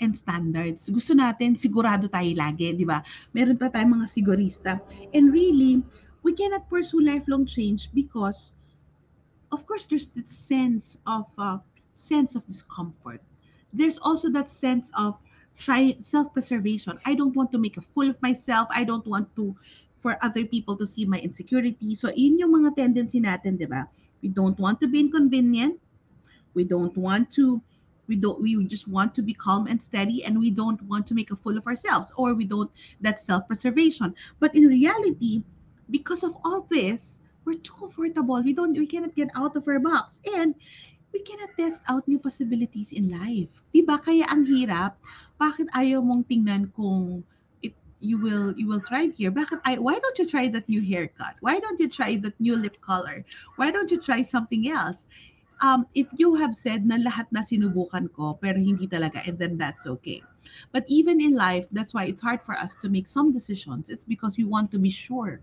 and 0.00 0.14
standards. 0.14 0.88
Gusto 0.88 1.12
natin, 1.16 1.58
sigurado 1.58 2.08
tayo 2.08 2.30
lagi, 2.36 2.72
di 2.72 2.86
ba? 2.86 3.02
Meron 3.34 3.58
pa 3.58 3.68
tayong 3.68 4.00
mga 4.00 4.08
sigurista. 4.08 4.80
And 5.12 5.32
really, 5.34 5.82
we 6.22 6.32
cannot 6.32 6.68
pursue 6.68 7.00
lifelong 7.00 7.46
change 7.46 7.90
because 7.94 8.52
of 9.52 9.66
course 9.66 9.86
there's 9.86 10.06
this 10.06 10.28
sense 10.28 10.96
of 11.06 11.24
uh, 11.38 11.58
sense 11.94 12.34
of 12.34 12.46
discomfort 12.46 13.22
there's 13.72 13.98
also 13.98 14.28
that 14.30 14.50
sense 14.50 14.90
of 14.96 15.16
try 15.56 15.94
self-preservation 15.98 16.98
i 17.04 17.14
don't 17.14 17.34
want 17.34 17.50
to 17.50 17.58
make 17.58 17.76
a 17.76 17.82
fool 17.94 18.08
of 18.08 18.20
myself 18.22 18.68
i 18.70 18.84
don't 18.84 19.06
want 19.06 19.28
to 19.36 19.54
for 19.98 20.16
other 20.22 20.44
people 20.44 20.76
to 20.76 20.86
see 20.86 21.04
my 21.04 21.18
insecurity 21.18 21.94
so 21.94 22.08
in 22.14 22.38
yung 22.38 22.54
mga 22.54 22.76
tendency 22.76 23.20
natin 23.20 23.58
di 23.58 23.66
ba 23.66 23.86
we 24.22 24.28
don't 24.28 24.58
want 24.58 24.78
to 24.80 24.86
be 24.86 24.98
inconvenient 25.02 25.78
we 26.54 26.62
don't 26.64 26.96
want 26.96 27.30
to 27.30 27.60
we 28.08 28.16
don't 28.16 28.40
we 28.40 28.56
just 28.64 28.88
want 28.88 29.12
to 29.12 29.20
be 29.20 29.34
calm 29.34 29.66
and 29.66 29.82
steady 29.82 30.24
and 30.24 30.38
we 30.38 30.48
don't 30.48 30.80
want 30.88 31.04
to 31.06 31.12
make 31.14 31.30
a 31.30 31.36
fool 31.36 31.58
of 31.58 31.66
ourselves 31.66 32.08
or 32.16 32.32
we 32.32 32.46
don't 32.46 32.70
that's 33.02 33.26
self-preservation 33.26 34.14
but 34.40 34.54
in 34.54 34.64
reality 34.64 35.42
because 35.90 36.22
of 36.22 36.32
all 36.44 36.64
this 36.70 37.18
we're 37.48 37.64
too 37.64 37.72
comfortable. 37.72 38.36
We 38.44 38.52
don't, 38.52 38.76
we 38.76 38.84
cannot 38.84 39.16
get 39.16 39.32
out 39.34 39.56
of 39.56 39.64
our 39.64 39.80
box. 39.80 40.20
And 40.36 40.54
we 41.16 41.24
cannot 41.24 41.56
test 41.56 41.80
out 41.88 42.04
new 42.04 42.20
possibilities 42.20 42.92
in 42.92 43.08
life. 43.08 43.48
Diba? 43.72 43.96
Kaya 43.96 44.28
ang 44.28 44.44
hirap. 44.44 45.00
Bakit 45.40 45.72
ayaw 45.72 46.04
mong 46.04 46.28
tingnan 46.28 46.68
kung 46.76 47.24
you 48.00 48.18
will 48.18 48.54
you 48.56 48.66
will 48.66 48.80
thrive 48.80 49.14
here? 49.16 49.30
Bakit 49.30 49.60
ay, 49.64 49.78
why 49.78 49.98
don't 49.98 50.18
you 50.18 50.26
try 50.26 50.48
that 50.48 50.68
new 50.68 50.82
haircut? 50.82 51.36
Why 51.40 51.58
don't 51.58 51.80
you 51.80 51.88
try 51.88 52.16
that 52.16 52.38
new 52.40 52.56
lip 52.56 52.80
color? 52.80 53.24
Why 53.56 53.70
don't 53.70 53.90
you 53.90 53.98
try 53.98 54.22
something 54.22 54.68
else? 54.68 55.04
Um, 55.60 55.86
if 55.94 56.06
you 56.14 56.36
have 56.36 56.54
said 56.54 56.86
na 56.86 57.02
lahat 57.02 57.26
na 57.34 57.42
sinubukan 57.42 58.14
ko 58.14 58.38
pero 58.38 58.54
hindi 58.62 58.86
talaga 58.86 59.26
and 59.26 59.38
then 59.38 59.58
that's 59.58 59.90
okay. 59.98 60.22
But 60.70 60.86
even 60.86 61.20
in 61.20 61.34
life, 61.34 61.66
that's 61.74 61.92
why 61.92 62.06
it's 62.06 62.22
hard 62.22 62.46
for 62.46 62.54
us 62.54 62.78
to 62.80 62.88
make 62.88 63.10
some 63.10 63.34
decisions. 63.34 63.90
It's 63.90 64.06
because 64.06 64.38
we 64.38 64.46
want 64.46 64.70
to 64.70 64.78
be 64.78 64.90
sure 64.90 65.42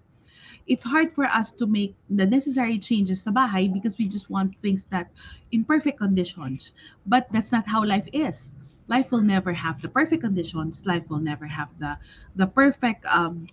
it's 0.67 0.83
hard 0.83 1.13
for 1.13 1.25
us 1.25 1.51
to 1.51 1.67
make 1.67 1.95
the 2.09 2.25
necessary 2.25 2.79
changes 2.79 3.21
sa 3.21 3.31
bahay 3.31 3.71
because 3.71 3.97
we 3.97 4.07
just 4.07 4.29
want 4.29 4.55
things 4.61 4.85
that 4.89 5.11
in 5.51 5.63
perfect 5.63 5.99
conditions. 5.99 6.73
But 7.05 7.29
that's 7.31 7.51
not 7.51 7.67
how 7.67 7.85
life 7.85 8.07
is. 8.13 8.53
Life 8.87 9.11
will 9.11 9.25
never 9.25 9.53
have 9.53 9.81
the 9.81 9.89
perfect 9.89 10.21
conditions. 10.21 10.85
Life 10.85 11.09
will 11.09 11.19
never 11.19 11.45
have 11.45 11.69
the 11.79 11.97
the 12.35 12.47
perfect 12.47 13.05
um 13.05 13.47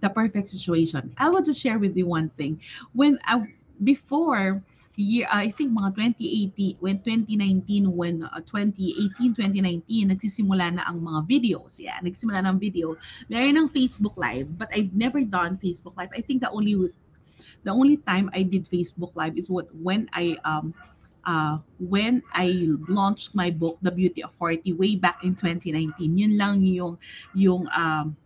the 0.00 0.10
perfect 0.10 0.48
situation. 0.48 1.12
I 1.18 1.28
will 1.28 1.42
just 1.42 1.60
share 1.60 1.78
with 1.78 1.96
you 1.96 2.06
one 2.06 2.28
thing. 2.30 2.60
When 2.92 3.18
I, 3.24 3.44
before 3.84 4.62
year, 4.96 5.26
I 5.30 5.50
think 5.50 5.72
mga 5.72 5.96
2018, 5.96 6.76
when 6.80 7.00
2019, 7.00 7.96
when 7.96 8.22
uh, 8.24 8.40
2018, 8.44 9.34
2019, 9.34 10.12
nagsisimula 10.12 10.76
na 10.76 10.82
ang 10.84 11.00
mga 11.00 11.24
videos. 11.28 11.80
Yeah, 11.80 11.96
nagsimula 12.04 12.44
na 12.44 12.52
ang 12.52 12.60
video. 12.60 12.96
Meron 13.32 13.56
ng 13.56 13.68
Facebook 13.72 14.16
Live, 14.20 14.48
but 14.60 14.68
I've 14.76 14.92
never 14.92 15.24
done 15.24 15.56
Facebook 15.56 15.96
Live. 15.96 16.12
I 16.12 16.20
think 16.20 16.42
the 16.44 16.52
only 16.52 16.76
the 17.64 17.72
only 17.72 17.96
time 18.04 18.28
I 18.36 18.44
did 18.44 18.68
Facebook 18.68 19.16
Live 19.16 19.36
is 19.36 19.48
what 19.48 19.68
when 19.72 20.08
I 20.12 20.36
um 20.44 20.76
uh, 21.24 21.58
when 21.78 22.22
I 22.32 22.70
launched 22.88 23.34
my 23.34 23.50
book, 23.50 23.78
The 23.82 23.90
Beauty 23.90 24.22
of 24.22 24.34
40, 24.34 24.72
way 24.74 24.96
back 24.96 25.24
in 25.24 25.34
2019. 25.34 26.18
Yun 26.18 26.38
lang 26.38 26.62
yung, 26.64 26.98
yung, 27.34 27.68
um, 27.74 28.16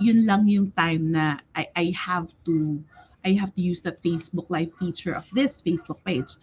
yun 0.00 0.26
lang 0.26 0.46
yung 0.46 0.70
time 0.72 1.10
na 1.10 1.38
I, 1.54 1.66
I 1.74 1.86
have 1.94 2.30
to 2.46 2.78
I 3.26 3.34
have 3.34 3.52
to 3.58 3.60
use 3.60 3.82
that 3.82 4.00
Facebook 4.00 4.48
Live 4.48 4.72
feature 4.78 5.12
of 5.12 5.26
this 5.34 5.60
Facebook 5.60 5.98
page. 6.06 6.38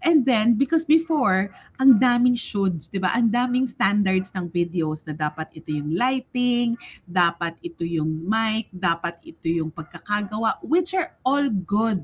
And 0.00 0.24
then, 0.24 0.56
because 0.56 0.88
before, 0.88 1.52
ang 1.76 2.00
daming 2.00 2.32
shoulds, 2.32 2.88
di 2.88 2.96
ba? 2.96 3.12
Ang 3.12 3.28
daming 3.28 3.68
standards 3.68 4.32
ng 4.32 4.48
videos 4.48 5.04
na 5.04 5.12
dapat 5.12 5.52
ito 5.52 5.76
yung 5.76 5.92
lighting, 5.92 6.72
dapat 7.04 7.60
ito 7.60 7.84
yung 7.84 8.24
mic, 8.24 8.72
dapat 8.72 9.20
ito 9.28 9.52
yung 9.52 9.68
pagkakagawa, 9.68 10.56
which 10.64 10.96
are 10.96 11.12
all 11.20 11.52
good. 11.52 12.00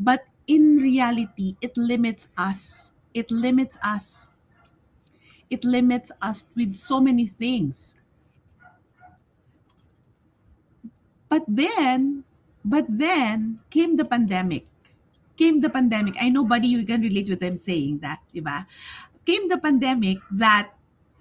But 0.00 0.24
in 0.46 0.76
reality, 0.78 1.56
it 1.60 1.76
limits 1.76 2.28
us. 2.36 2.92
It 3.14 3.30
limits 3.30 3.76
us. 3.82 4.28
It 5.50 5.64
limits 5.64 6.10
us 6.22 6.44
with 6.56 6.74
so 6.74 7.00
many 7.00 7.26
things. 7.26 7.96
But 11.28 11.44
then, 11.48 12.24
but 12.64 12.86
then 12.88 13.60
came 13.70 13.96
the 13.96 14.04
pandemic. 14.04 14.66
Came 15.36 15.60
the 15.60 15.70
pandemic. 15.70 16.16
I 16.20 16.30
know, 16.30 16.44
buddy, 16.44 16.68
you 16.68 16.86
can 16.86 17.02
relate 17.02 17.28
with 17.28 17.40
them 17.40 17.56
saying 17.56 17.98
that, 18.00 18.20
diba? 18.34 18.66
Came 19.26 19.48
the 19.48 19.58
pandemic 19.58 20.18
that 20.32 20.75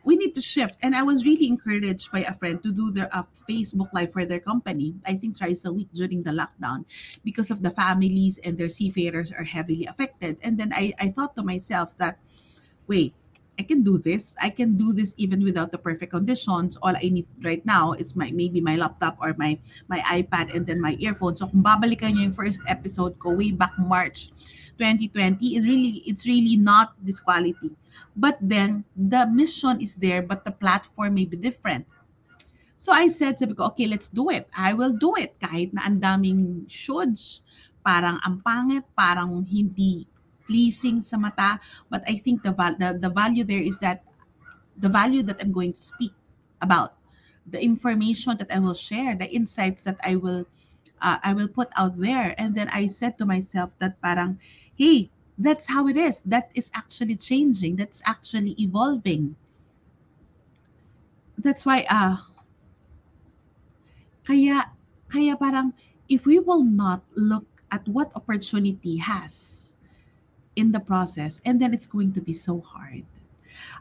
we 0.05 0.15
need 0.15 0.35
to 0.35 0.41
shift. 0.41 0.77
And 0.81 0.95
I 0.95 1.01
was 1.01 1.25
really 1.25 1.47
encouraged 1.47 2.11
by 2.11 2.21
a 2.23 2.33
friend 2.37 2.61
to 2.63 2.71
do 2.71 2.91
their 2.91 3.09
uh, 3.11 3.23
Facebook 3.49 3.89
Live 3.91 4.13
for 4.13 4.23
their 4.23 4.39
company. 4.39 4.95
I 5.05 5.15
think 5.15 5.37
twice 5.37 5.65
a 5.65 5.73
week 5.73 5.89
during 5.93 6.21
the 6.23 6.31
lockdown 6.31 6.85
because 7.25 7.49
of 7.49 7.61
the 7.61 7.71
families 7.71 8.39
and 8.43 8.57
their 8.57 8.69
seafarers 8.69 9.33
are 9.33 9.43
heavily 9.43 9.87
affected. 9.87 10.37
And 10.43 10.57
then 10.57 10.71
I, 10.73 10.93
I 10.99 11.09
thought 11.09 11.35
to 11.35 11.43
myself 11.43 11.97
that, 11.97 12.19
wait, 12.87 13.13
I 13.57 13.63
can 13.63 13.83
do 13.83 13.97
this. 13.97 14.35
I 14.41 14.49
can 14.49 14.75
do 14.75 14.91
this 14.91 15.13
even 15.17 15.43
without 15.43 15.71
the 15.71 15.77
perfect 15.77 16.11
conditions. 16.11 16.75
All 16.83 16.95
I 16.95 17.07
need 17.07 17.27
right 17.43 17.63
now 17.65 17.93
is 17.93 18.15
my 18.15 18.31
maybe 18.31 18.59
my 18.59 18.75
laptop 18.75 19.17
or 19.21 19.35
my 19.37 19.57
my 19.87 19.99
iPad 20.11 20.53
and 20.53 20.67
then 20.67 20.81
my 20.81 20.99
earphones. 20.99 21.39
So 21.39 21.47
kung 21.47 21.63
babalikan 21.63 22.19
niyo 22.19 22.31
yung 22.31 22.35
first 22.35 22.59
episode 22.67 23.15
ko 23.19 23.31
way 23.31 23.55
back 23.55 23.71
March 23.79 24.35
2020 24.75 25.55
is 25.55 25.63
really 25.63 26.03
it's 26.03 26.27
really 26.27 26.59
not 26.59 26.99
this 26.99 27.23
quality. 27.23 27.71
But 28.19 28.35
then 28.43 28.83
the 28.95 29.27
mission 29.31 29.79
is 29.79 29.95
there 29.95 30.19
but 30.19 30.43
the 30.43 30.51
platform 30.51 31.15
may 31.15 31.25
be 31.25 31.39
different. 31.39 31.87
So 32.75 32.91
I 32.91 33.07
said, 33.07 33.39
sabi 33.39 33.55
ko, 33.55 33.71
okay, 33.71 33.87
let's 33.87 34.11
do 34.11 34.29
it. 34.29 34.51
I 34.51 34.75
will 34.75 34.91
do 34.91 35.15
it. 35.15 35.39
Kahit 35.39 35.71
na 35.71 35.87
ang 35.87 36.03
daming 36.03 36.67
shoulds, 36.67 37.39
parang 37.87 38.19
ang 38.27 38.43
pangit, 38.43 38.83
parang 38.99 39.47
hindi 39.47 40.03
pleasing 40.47 41.01
sa 41.01 41.17
mata. 41.17 41.59
But 41.89 42.03
I 42.07 42.17
think 42.17 42.43
the, 42.43 42.51
the, 42.53 42.97
the 43.01 43.09
value 43.09 43.43
there 43.43 43.61
is 43.61 43.77
that 43.79 44.03
the 44.77 44.89
value 44.89 45.23
that 45.23 45.41
I'm 45.41 45.51
going 45.51 45.73
to 45.73 45.81
speak 45.81 46.13
about, 46.61 46.95
the 47.47 47.61
information 47.61 48.37
that 48.37 48.51
I 48.51 48.59
will 48.59 48.73
share, 48.73 49.15
the 49.15 49.29
insights 49.29 49.83
that 49.83 49.97
I 50.03 50.15
will 50.15 50.45
uh, 51.01 51.17
I 51.23 51.33
will 51.33 51.47
put 51.47 51.69
out 51.75 51.97
there. 51.97 52.33
And 52.37 52.55
then 52.55 52.69
I 52.69 52.87
said 52.87 53.17
to 53.19 53.25
myself 53.25 53.71
that 53.79 54.01
parang, 54.01 54.39
hey, 54.75 55.09
that's 55.37 55.67
how 55.67 55.87
it 55.87 55.97
is. 55.97 56.21
That 56.25 56.51
is 56.55 56.71
actually 56.73 57.15
changing. 57.15 57.75
That's 57.75 58.01
actually 58.05 58.55
evolving. 58.59 59.35
That's 61.37 61.65
why 61.65 61.85
uh 61.89 62.17
kaya 64.25 64.65
kaya 65.11 65.37
parang 65.37 65.73
if 66.09 66.25
we 66.25 66.39
will 66.39 66.63
not 66.63 67.03
look 67.13 67.45
at 67.69 67.85
what 67.85 68.09
opportunity 68.15 68.97
has 68.97 69.54
in 70.55 70.71
the 70.71 70.79
process 70.79 71.41
and 71.45 71.59
then 71.59 71.73
it's 71.73 71.87
going 71.87 72.11
to 72.13 72.21
be 72.21 72.33
so 72.33 72.61
hard. 72.61 73.03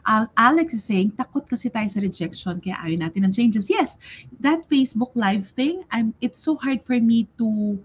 Uh, 0.05 0.25
Alex 0.37 0.73
is 0.73 0.83
saying, 0.83 1.11
takot 1.17 1.49
kasi 1.49 1.69
tayo 1.69 1.89
sa 1.89 1.99
rejection 1.99 2.61
kaya 2.61 2.77
ayaw 2.85 3.09
natin 3.09 3.25
ng 3.25 3.33
changes. 3.33 3.67
Yes, 3.67 3.97
that 4.39 4.63
Facebook 4.69 5.13
Live 5.17 5.49
thing, 5.49 5.83
I'm, 5.91 6.13
it's 6.21 6.39
so 6.39 6.55
hard 6.55 6.81
for 6.81 6.97
me 7.01 7.27
to 7.37 7.79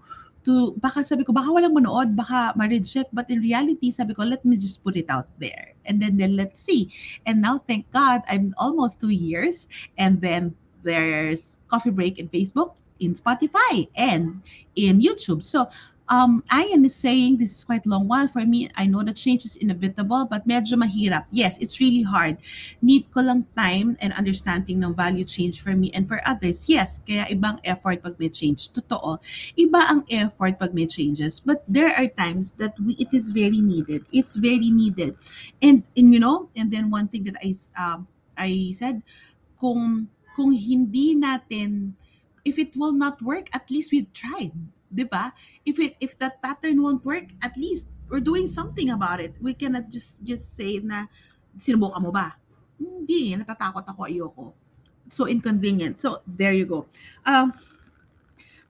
to 0.45 0.73
baka 0.81 1.05
sabi 1.05 1.21
ko 1.21 1.33
baka 1.33 1.53
walang 1.53 1.77
manood 1.77 2.17
baka 2.17 2.53
ma-reject 2.57 3.13
but 3.13 3.29
in 3.29 3.41
reality 3.45 3.93
sabi 3.93 4.13
ko 4.17 4.25
let 4.25 4.41
me 4.41 4.57
just 4.57 4.81
put 4.81 4.97
it 4.97 5.05
out 5.09 5.29
there 5.37 5.77
and 5.85 6.01
then 6.01 6.17
then 6.17 6.33
let's 6.33 6.57
see 6.57 6.89
and 7.29 7.37
now 7.37 7.61
thank 7.69 7.85
god 7.93 8.25
i'm 8.25 8.49
almost 8.57 8.97
two 8.97 9.13
years 9.13 9.69
and 10.01 10.17
then 10.17 10.49
there's 10.81 11.61
coffee 11.69 11.93
break 11.93 12.17
in 12.17 12.25
facebook 12.33 12.73
in 12.97 13.13
spotify 13.13 13.85
and 13.93 14.41
in 14.73 14.97
youtube 14.97 15.45
so 15.45 15.69
um, 16.11 16.43
Ian 16.51 16.83
is 16.83 16.93
saying 16.93 17.37
this 17.37 17.55
is 17.55 17.63
quite 17.63 17.85
long 17.87 18.05
while 18.07 18.27
for 18.27 18.45
me. 18.45 18.69
I 18.75 18.85
know 18.85 19.01
the 19.01 19.13
change 19.13 19.45
is 19.45 19.55
inevitable, 19.55 20.27
but 20.29 20.45
medyo 20.45 20.75
mahirap. 20.75 21.25
Yes, 21.31 21.57
it's 21.63 21.79
really 21.79 22.03
hard. 22.03 22.37
Need 22.83 23.07
ko 23.15 23.23
lang 23.23 23.47
time 23.55 23.95
and 24.03 24.11
understanding 24.19 24.83
ng 24.83 24.93
value 24.93 25.23
change 25.23 25.63
for 25.63 25.71
me 25.71 25.89
and 25.95 26.11
for 26.11 26.19
others. 26.27 26.67
Yes, 26.67 26.99
kaya 27.07 27.31
ibang 27.31 27.63
effort 27.63 28.03
pag 28.03 28.19
may 28.19 28.27
change. 28.27 28.75
Totoo. 28.75 29.23
Iba 29.55 29.81
ang 29.87 30.03
effort 30.11 30.59
pag 30.59 30.75
may 30.75 30.85
changes. 30.85 31.39
But 31.39 31.63
there 31.71 31.95
are 31.95 32.11
times 32.19 32.51
that 32.59 32.75
we, 32.75 32.99
it 32.99 33.15
is 33.15 33.31
very 33.31 33.63
needed. 33.63 34.03
It's 34.11 34.35
very 34.35 34.67
needed. 34.67 35.15
And, 35.63 35.87
and 35.95 36.11
you 36.11 36.19
know, 36.19 36.51
and 36.59 36.67
then 36.67 36.91
one 36.91 37.07
thing 37.07 37.23
that 37.31 37.39
I, 37.39 37.55
um, 37.79 38.03
I 38.35 38.75
said, 38.75 38.99
kung, 39.63 40.11
kung 40.35 40.51
hindi 40.51 41.15
natin, 41.15 41.95
if 42.43 42.59
it 42.59 42.75
will 42.75 42.91
not 42.91 43.23
work, 43.23 43.47
at 43.55 43.71
least 43.71 43.95
we've 43.95 44.11
tried 44.11 44.51
'di 44.91 45.07
ba? 45.07 45.31
If 45.65 45.79
it 45.79 45.95
if 46.03 46.19
that 46.19 46.43
pattern 46.43 46.83
won't 46.83 47.03
work, 47.07 47.31
at 47.41 47.55
least 47.55 47.87
we're 48.11 48.23
doing 48.23 48.45
something 48.45 48.91
about 48.91 49.23
it. 49.23 49.33
We 49.39 49.55
cannot 49.55 49.89
just 49.89 50.19
just 50.21 50.53
say 50.53 50.83
na 50.83 51.07
sinubukan 51.55 52.03
mo 52.03 52.11
ba? 52.11 52.35
Hindi, 52.75 53.35
natatakot 53.39 53.87
ako, 53.87 54.01
ayoko. 54.05 54.45
So 55.07 55.27
inconvenient. 55.27 55.99
So 56.03 56.19
there 56.27 56.53
you 56.53 56.67
go. 56.67 56.87
Um, 57.25 57.55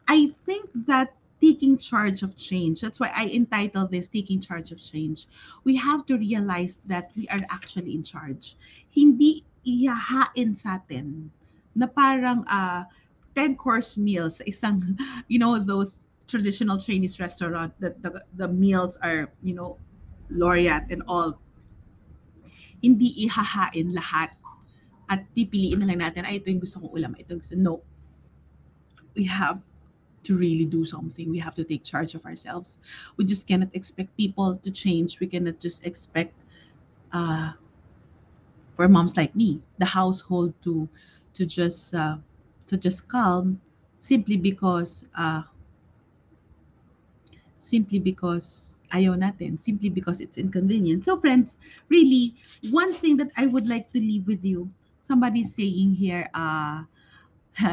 I 0.09 0.33
think 0.45 0.69
that 0.85 1.13
taking 1.41 1.77
charge 1.77 2.21
of 2.21 2.37
change. 2.37 2.81
That's 2.81 2.99
why 2.99 3.09
I 3.15 3.25
entitled 3.33 3.89
this 3.89 4.07
Taking 4.07 4.39
Charge 4.39 4.71
of 4.71 4.77
Change. 4.77 5.25
We 5.65 5.75
have 5.75 6.05
to 6.05 6.17
realize 6.17 6.77
that 6.85 7.09
we 7.17 7.27
are 7.29 7.41
actually 7.49 7.97
in 7.97 8.03
charge. 8.05 8.55
Hindi 8.93 9.43
ihahain 9.65 10.53
sa 10.53 10.77
atin 10.77 11.33
na 11.73 11.89
parang 11.89 12.45
uh, 12.45 12.85
10 13.33 13.55
course 13.55 13.97
meals 13.97 14.41
isang 14.45 14.97
you 15.31 15.39
know 15.39 15.57
those 15.57 16.03
traditional 16.31 16.79
Chinese 16.79 17.19
restaurant 17.19 17.75
that 17.83 18.01
the, 18.01 18.23
the 18.39 18.47
meals 18.47 18.95
are, 19.03 19.27
you 19.43 19.53
know, 19.53 19.75
laureate 20.31 20.87
and 20.89 21.03
all, 21.07 21.35
hindi 22.79 23.27
ihahain 23.27 23.91
lahat 23.91 24.31
at 25.11 25.27
pipiliin 25.35 25.83
na 25.83 25.91
lang 25.91 25.99
natin, 25.99 26.23
ay, 26.23 26.39
ito 26.39 26.47
yung 26.47 26.63
gusto 26.63 26.79
kong 26.79 26.95
ulam, 26.95 27.11
ito 27.19 27.35
yung 27.35 27.43
gusto. 27.43 27.59
No. 27.59 27.83
We 29.11 29.27
have 29.27 29.59
to 30.23 30.37
really 30.39 30.63
do 30.63 30.87
something. 30.87 31.27
We 31.27 31.37
have 31.43 31.53
to 31.59 31.67
take 31.67 31.83
charge 31.83 32.15
of 32.15 32.23
ourselves. 32.23 32.79
We 33.17 33.27
just 33.27 33.43
cannot 33.43 33.75
expect 33.75 34.15
people 34.15 34.55
to 34.55 34.71
change. 34.71 35.19
We 35.19 35.27
cannot 35.27 35.59
just 35.59 35.83
expect, 35.83 36.31
uh, 37.11 37.59
for 38.79 38.87
moms 38.87 39.19
like 39.19 39.35
me, 39.35 39.59
the 39.83 39.85
household 39.85 40.55
to 40.63 40.87
to 41.35 41.43
just 41.43 41.91
uh, 41.91 42.17
to 42.71 42.77
just 42.79 43.07
calm 43.11 43.59
simply 43.99 44.37
because 44.39 45.05
uh, 45.19 45.43
simply 47.61 48.01
because 48.01 48.73
ayaw 48.91 49.15
natin, 49.15 49.55
simply 49.55 49.87
because 49.87 50.19
it's 50.19 50.37
inconvenient. 50.37 51.05
So 51.07 51.15
friends, 51.15 51.55
really, 51.87 52.35
one 52.75 52.91
thing 52.91 53.15
that 53.23 53.31
I 53.39 53.47
would 53.47 53.65
like 53.69 53.93
to 53.95 53.99
leave 53.99 54.27
with 54.27 54.43
you, 54.43 54.67
somebody 55.07 55.47
saying 55.47 55.95
here, 55.95 56.27
uh, 56.35 56.83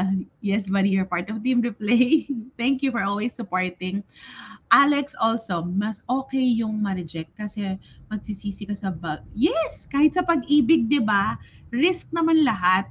yes, 0.41 0.71
buddy, 0.71 0.91
you're 0.91 1.09
part 1.09 1.31
of 1.31 1.43
Team 1.43 1.63
Replay. 1.63 2.27
Thank 2.61 2.83
you 2.83 2.91
for 2.91 3.03
always 3.03 3.35
supporting. 3.35 4.03
Alex 4.71 5.15
also, 5.19 5.63
mas 5.65 6.03
okay 6.11 6.45
yung 6.45 6.83
ma-reject 6.83 7.33
kasi 7.39 7.79
magsisisi 8.11 8.69
ka 8.69 8.75
sa 8.75 8.91
bug. 8.91 9.23
Yes, 9.33 9.89
kahit 9.89 10.15
sa 10.15 10.23
pag-ibig, 10.23 10.91
di 10.91 11.01
ba? 11.01 11.39
Risk 11.73 12.11
naman 12.13 12.45
lahat. 12.45 12.91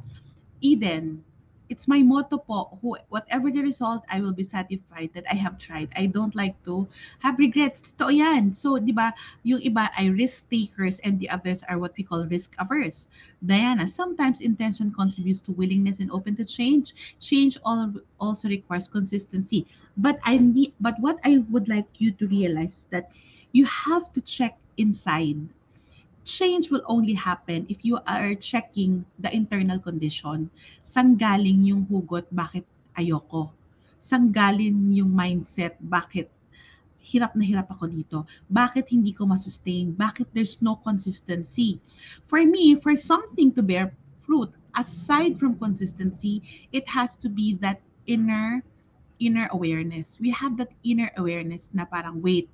Eden, 0.58 1.22
it's 1.70 1.88
my 1.88 2.02
motto 2.02 2.38
po, 2.38 2.78
who, 2.82 2.98
whatever 3.10 3.52
the 3.52 3.62
result, 3.62 4.04
I 4.10 4.22
will 4.22 4.34
be 4.34 4.44
satisfied 4.44 5.12
that 5.14 5.26
I 5.30 5.36
have 5.36 5.58
tried. 5.58 5.90
I 5.96 6.08
don't 6.08 6.36
like 6.36 6.56
to 6.66 6.88
have 7.20 7.38
regrets. 7.38 7.82
Totoo 7.82 8.16
yan. 8.16 8.54
So, 8.54 8.80
di 8.80 8.92
ba, 8.92 9.14
yung 9.44 9.62
iba 9.62 9.90
ay 9.98 10.10
risk 10.10 10.50
takers 10.50 11.00
and 11.04 11.20
the 11.20 11.30
others 11.30 11.64
are 11.68 11.80
what 11.80 11.94
we 11.98 12.04
call 12.04 12.26
risk 12.26 12.56
averse. 12.60 13.08
Diana, 13.46 13.88
sometimes 13.88 14.42
intention 14.42 14.92
contributes 14.92 15.42
to 15.42 15.52
willingness 15.52 16.00
and 16.00 16.12
open 16.12 16.36
to 16.38 16.46
change. 16.46 17.18
Change 17.20 17.58
all, 17.66 17.94
also 18.20 18.48
requires 18.48 18.88
consistency. 18.88 19.68
But 19.98 20.20
I 20.24 20.38
need, 20.38 20.74
but 20.80 20.96
what 21.00 21.20
I 21.24 21.44
would 21.50 21.68
like 21.68 21.88
you 21.98 22.12
to 22.18 22.28
realize 22.28 22.88
that 22.92 23.12
you 23.52 23.66
have 23.66 24.14
to 24.14 24.22
check 24.22 24.58
inside 24.78 25.42
change 26.28 26.68
will 26.68 26.84
only 26.92 27.16
happen 27.16 27.64
if 27.72 27.88
you 27.88 28.04
are 28.04 28.36
checking 28.36 29.08
the 29.24 29.32
internal 29.32 29.80
condition. 29.80 30.52
Sang 30.84 31.16
galing 31.16 31.64
yung 31.64 31.88
hugot, 31.88 32.28
bakit 32.36 32.68
ayoko? 33.00 33.56
Sang 34.04 34.36
galing 34.36 34.92
yung 34.92 35.16
mindset, 35.16 35.80
bakit 35.80 36.28
hirap 37.00 37.32
na 37.40 37.48
hirap 37.48 37.72
ako 37.72 37.88
dito? 37.88 38.28
Bakit 38.52 38.92
hindi 38.92 39.16
ko 39.16 39.24
masustain? 39.24 39.96
Bakit 39.96 40.28
there's 40.36 40.60
no 40.60 40.76
consistency? 40.76 41.80
For 42.28 42.44
me, 42.44 42.76
for 42.76 43.00
something 43.00 43.56
to 43.56 43.64
bear 43.64 43.96
fruit, 44.28 44.52
aside 44.76 45.40
from 45.40 45.56
consistency, 45.56 46.44
it 46.76 46.84
has 46.92 47.16
to 47.24 47.32
be 47.32 47.56
that 47.64 47.80
inner 48.06 48.60
inner 49.18 49.50
awareness. 49.50 50.20
We 50.22 50.30
have 50.36 50.58
that 50.62 50.70
inner 50.84 51.10
awareness 51.18 51.72
na 51.74 51.86
parang, 51.90 52.22
wait, 52.22 52.52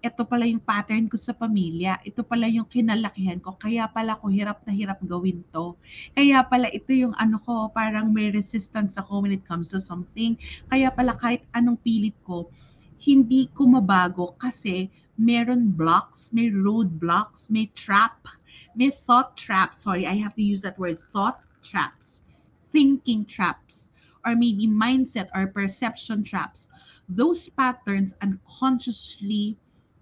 ito 0.00 0.24
pala 0.24 0.48
yung 0.48 0.64
pattern 0.64 1.12
ko 1.12 1.20
sa 1.20 1.36
pamilya, 1.36 2.00
ito 2.08 2.24
pala 2.24 2.48
yung 2.48 2.64
kinalakihan 2.64 3.36
ko, 3.36 3.52
kaya 3.60 3.84
pala 3.84 4.16
ko 4.16 4.32
hirap 4.32 4.64
na 4.64 4.72
hirap 4.72 4.96
gawin 5.04 5.44
to. 5.52 5.76
Kaya 6.16 6.40
pala 6.48 6.72
ito 6.72 6.96
yung 6.96 7.12
ano 7.20 7.36
ko, 7.36 7.68
parang 7.68 8.08
may 8.08 8.32
resistance 8.32 8.96
ako 8.96 9.28
when 9.28 9.36
it 9.36 9.44
comes 9.44 9.68
to 9.68 9.76
something. 9.76 10.40
Kaya 10.72 10.88
pala 10.88 11.20
kahit 11.20 11.44
anong 11.52 11.76
pilit 11.84 12.16
ko, 12.24 12.48
hindi 13.00 13.52
ko 13.52 13.68
mabago 13.68 14.36
kasi 14.40 14.88
meron 15.20 15.76
blocks, 15.76 16.32
may 16.32 16.48
road 16.48 16.96
blocks, 16.96 17.52
may 17.52 17.68
trap, 17.76 18.24
may 18.72 18.88
thought 18.88 19.36
trap. 19.36 19.76
Sorry, 19.76 20.08
I 20.08 20.16
have 20.16 20.32
to 20.40 20.44
use 20.44 20.64
that 20.64 20.80
word, 20.80 20.96
thought 21.12 21.44
traps, 21.60 22.24
thinking 22.72 23.28
traps, 23.28 23.92
or 24.24 24.32
maybe 24.32 24.64
mindset 24.64 25.28
or 25.36 25.48
perception 25.48 26.24
traps. 26.24 26.72
Those 27.08 27.48
patterns 27.52 28.14
unconsciously 28.24 29.60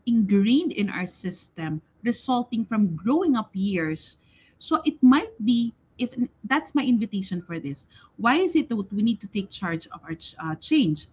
ingrained 0.09 0.73
in 0.73 0.89
our 0.89 1.07
system 1.07 1.85
resulting 2.03 2.65
from 2.65 2.97
growing 2.97 3.37
up 3.37 3.53
years. 3.53 4.17
So 4.57 4.81
it 4.89 4.97
might 5.05 5.37
be 5.45 5.75
if 5.99 6.15
that's 6.45 6.75
my 6.75 6.83
invitation 6.83 7.43
for 7.43 7.59
this. 7.59 7.87
Why 8.17 8.37
is 8.39 8.57
it 8.57 8.69
that 8.71 8.93
we 8.93 9.03
need 9.03 9.21
to 9.21 9.29
take 9.29 9.51
charge 9.51 9.87
of 9.89 10.01
our 10.07 10.17
uh, 10.39 10.55
change? 10.57 11.07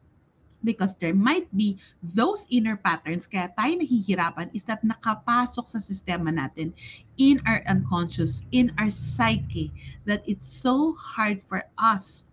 Because 0.64 0.96
there 0.98 1.14
might 1.14 1.46
be 1.58 1.78
those 2.02 2.48
inner 2.50 2.78
patterns 2.78 3.30
kaya 3.30 3.54
tayo 3.54 3.78
nahihirapan 3.82 4.50
is 4.54 4.66
that 4.66 4.82
nakapasok 4.82 5.70
sa 5.70 5.78
sistema 5.78 6.34
natin 6.34 6.74
in 7.22 7.38
our 7.46 7.62
unconscious, 7.70 8.42
in 8.50 8.74
our 8.82 8.90
psyche, 8.90 9.70
that 10.10 10.26
it's 10.26 10.50
so 10.50 10.98
hard 10.98 11.38
for 11.42 11.66
us 11.78 12.26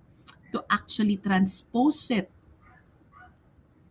to 0.53 0.65
actually 0.73 1.21
transpose 1.21 2.09
it 2.09 2.32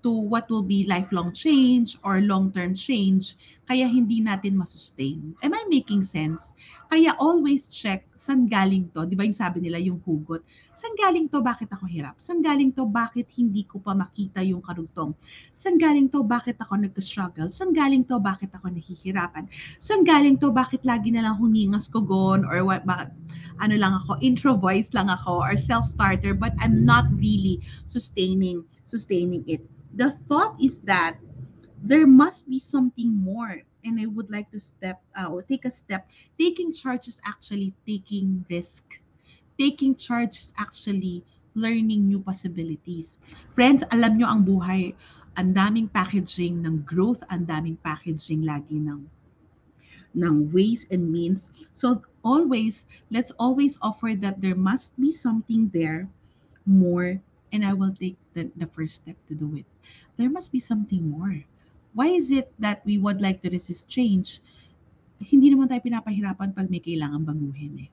to 0.04 0.10
what 0.10 0.50
will 0.50 0.66
be 0.66 0.86
lifelong 0.86 1.32
change 1.34 1.98
or 2.04 2.22
long-term 2.22 2.74
change, 2.74 3.38
kaya 3.72 3.88
hindi 3.88 4.20
natin 4.20 4.60
masustain. 4.60 5.32
Am 5.40 5.56
I 5.56 5.64
making 5.72 6.04
sense? 6.04 6.52
Kaya 6.92 7.16
always 7.22 7.72
check, 7.72 8.04
saan 8.20 8.52
galing 8.52 8.92
to? 8.92 9.08
Di 9.08 9.16
ba 9.16 9.24
yung 9.24 9.38
sabi 9.38 9.64
nila, 9.64 9.80
yung 9.80 10.04
hugot? 10.04 10.44
Saan 10.76 10.92
galing 11.00 11.32
to? 11.32 11.40
Bakit 11.40 11.72
ako 11.72 11.88
hirap? 11.88 12.20
Saan 12.20 12.44
galing 12.44 12.76
to? 12.76 12.84
Bakit 12.84 13.32
hindi 13.40 13.64
ko 13.64 13.80
pa 13.80 13.96
makita 13.96 14.44
yung 14.44 14.60
karugtong? 14.60 15.16
Saan 15.56 15.80
galing 15.80 16.12
to? 16.12 16.20
Bakit 16.26 16.60
ako 16.60 16.84
nag-struggle? 16.84 17.48
Saan 17.48 17.72
galing 17.72 18.04
to? 18.04 18.20
Bakit 18.20 18.52
ako 18.58 18.76
nahihirapan? 18.76 19.48
Saan 19.80 20.04
galing 20.04 20.36
to? 20.42 20.52
Bakit 20.52 20.84
lagi 20.84 21.16
na 21.16 21.24
lang 21.24 21.40
huningas 21.40 21.88
ko 21.88 22.04
gon? 22.04 22.44
Or 22.44 22.68
what, 22.68 22.84
bakit, 22.84 23.16
ano 23.62 23.78
lang 23.78 23.94
ako, 24.04 24.18
intro 24.20 24.58
voice 24.58 24.90
lang 24.92 25.08
ako 25.08 25.40
or 25.40 25.54
self-starter 25.56 26.34
but 26.34 26.52
I'm 26.58 26.82
not 26.82 27.06
really 27.14 27.62
sustaining 27.86 28.66
sustaining 28.90 29.46
it 29.48 29.62
the 29.96 30.12
thought 30.28 30.56
is 30.62 30.80
that 30.82 31.18
there 31.84 32.08
must 32.08 32.48
be 32.50 32.60
something 32.60 33.12
more 33.12 33.62
and 33.84 34.00
i 34.00 34.06
would 34.06 34.30
like 34.30 34.50
to 34.52 34.60
step 34.60 35.02
uh, 35.18 35.26
or 35.26 35.42
take 35.42 35.66
a 35.66 35.72
step. 35.72 36.10
Taking 36.38 36.72
charge 36.72 37.08
is 37.08 37.20
actually 37.26 37.74
taking 37.88 38.46
risk. 38.50 38.84
Taking 39.58 39.96
charge 39.96 40.38
is 40.38 40.54
actually 40.58 41.24
learning 41.54 42.08
new 42.08 42.20
possibilities. 42.20 43.18
Friends 43.56 43.84
alam 43.92 44.18
nyo 44.18 44.28
ang 44.30 44.46
buhay. 44.46 44.94
Ang 45.40 45.56
daming 45.56 45.88
packaging 45.90 46.62
ng 46.62 46.84
growth 46.84 47.24
ang 47.32 47.48
daming 47.48 47.80
packaging 47.82 48.44
lagi 48.44 48.78
ng 48.78 49.08
ng 50.12 50.36
ways 50.52 50.86
and 50.92 51.08
means. 51.08 51.50
So 51.72 52.04
always 52.22 52.86
let's 53.10 53.32
always 53.40 53.80
offer 53.82 54.14
that 54.20 54.44
there 54.44 54.60
must 54.60 54.94
be 55.00 55.10
something 55.10 55.72
there 55.74 56.06
more 56.68 57.18
and 57.52 57.64
i 57.64 57.74
will 57.74 57.94
take 57.96 58.16
the, 58.34 58.50
the 58.56 58.68
first 58.68 59.04
step 59.04 59.16
to 59.28 59.36
do 59.36 59.56
it 59.56 59.66
there 60.18 60.30
must 60.30 60.52
be 60.52 60.60
something 60.60 61.10
more. 61.10 61.44
Why 61.94 62.08
is 62.08 62.32
it 62.32 62.54
that 62.60 62.86
we 62.86 62.98
would 62.98 63.22
like 63.22 63.42
to 63.42 63.50
resist 63.50 63.90
change? 63.90 64.40
Hindi 65.18 65.50
naman 65.50 65.66
tayo 65.66 65.82
pinapahirapan 65.82 66.54
pag 66.56 66.70
may 66.70 66.78
kailangan 66.78 67.26
baguhin 67.26 67.90
eh. 67.90 67.92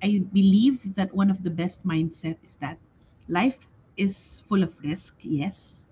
I 0.00 0.24
believe 0.32 0.96
that 0.96 1.12
one 1.12 1.28
of 1.28 1.44
the 1.44 1.50
best 1.52 1.84
mindset 1.84 2.36
is 2.44 2.56
that 2.60 2.76
life 3.28 3.68
is 3.96 4.44
full 4.48 4.62
of 4.64 4.72
risk, 4.84 5.16
yes. 5.20 5.84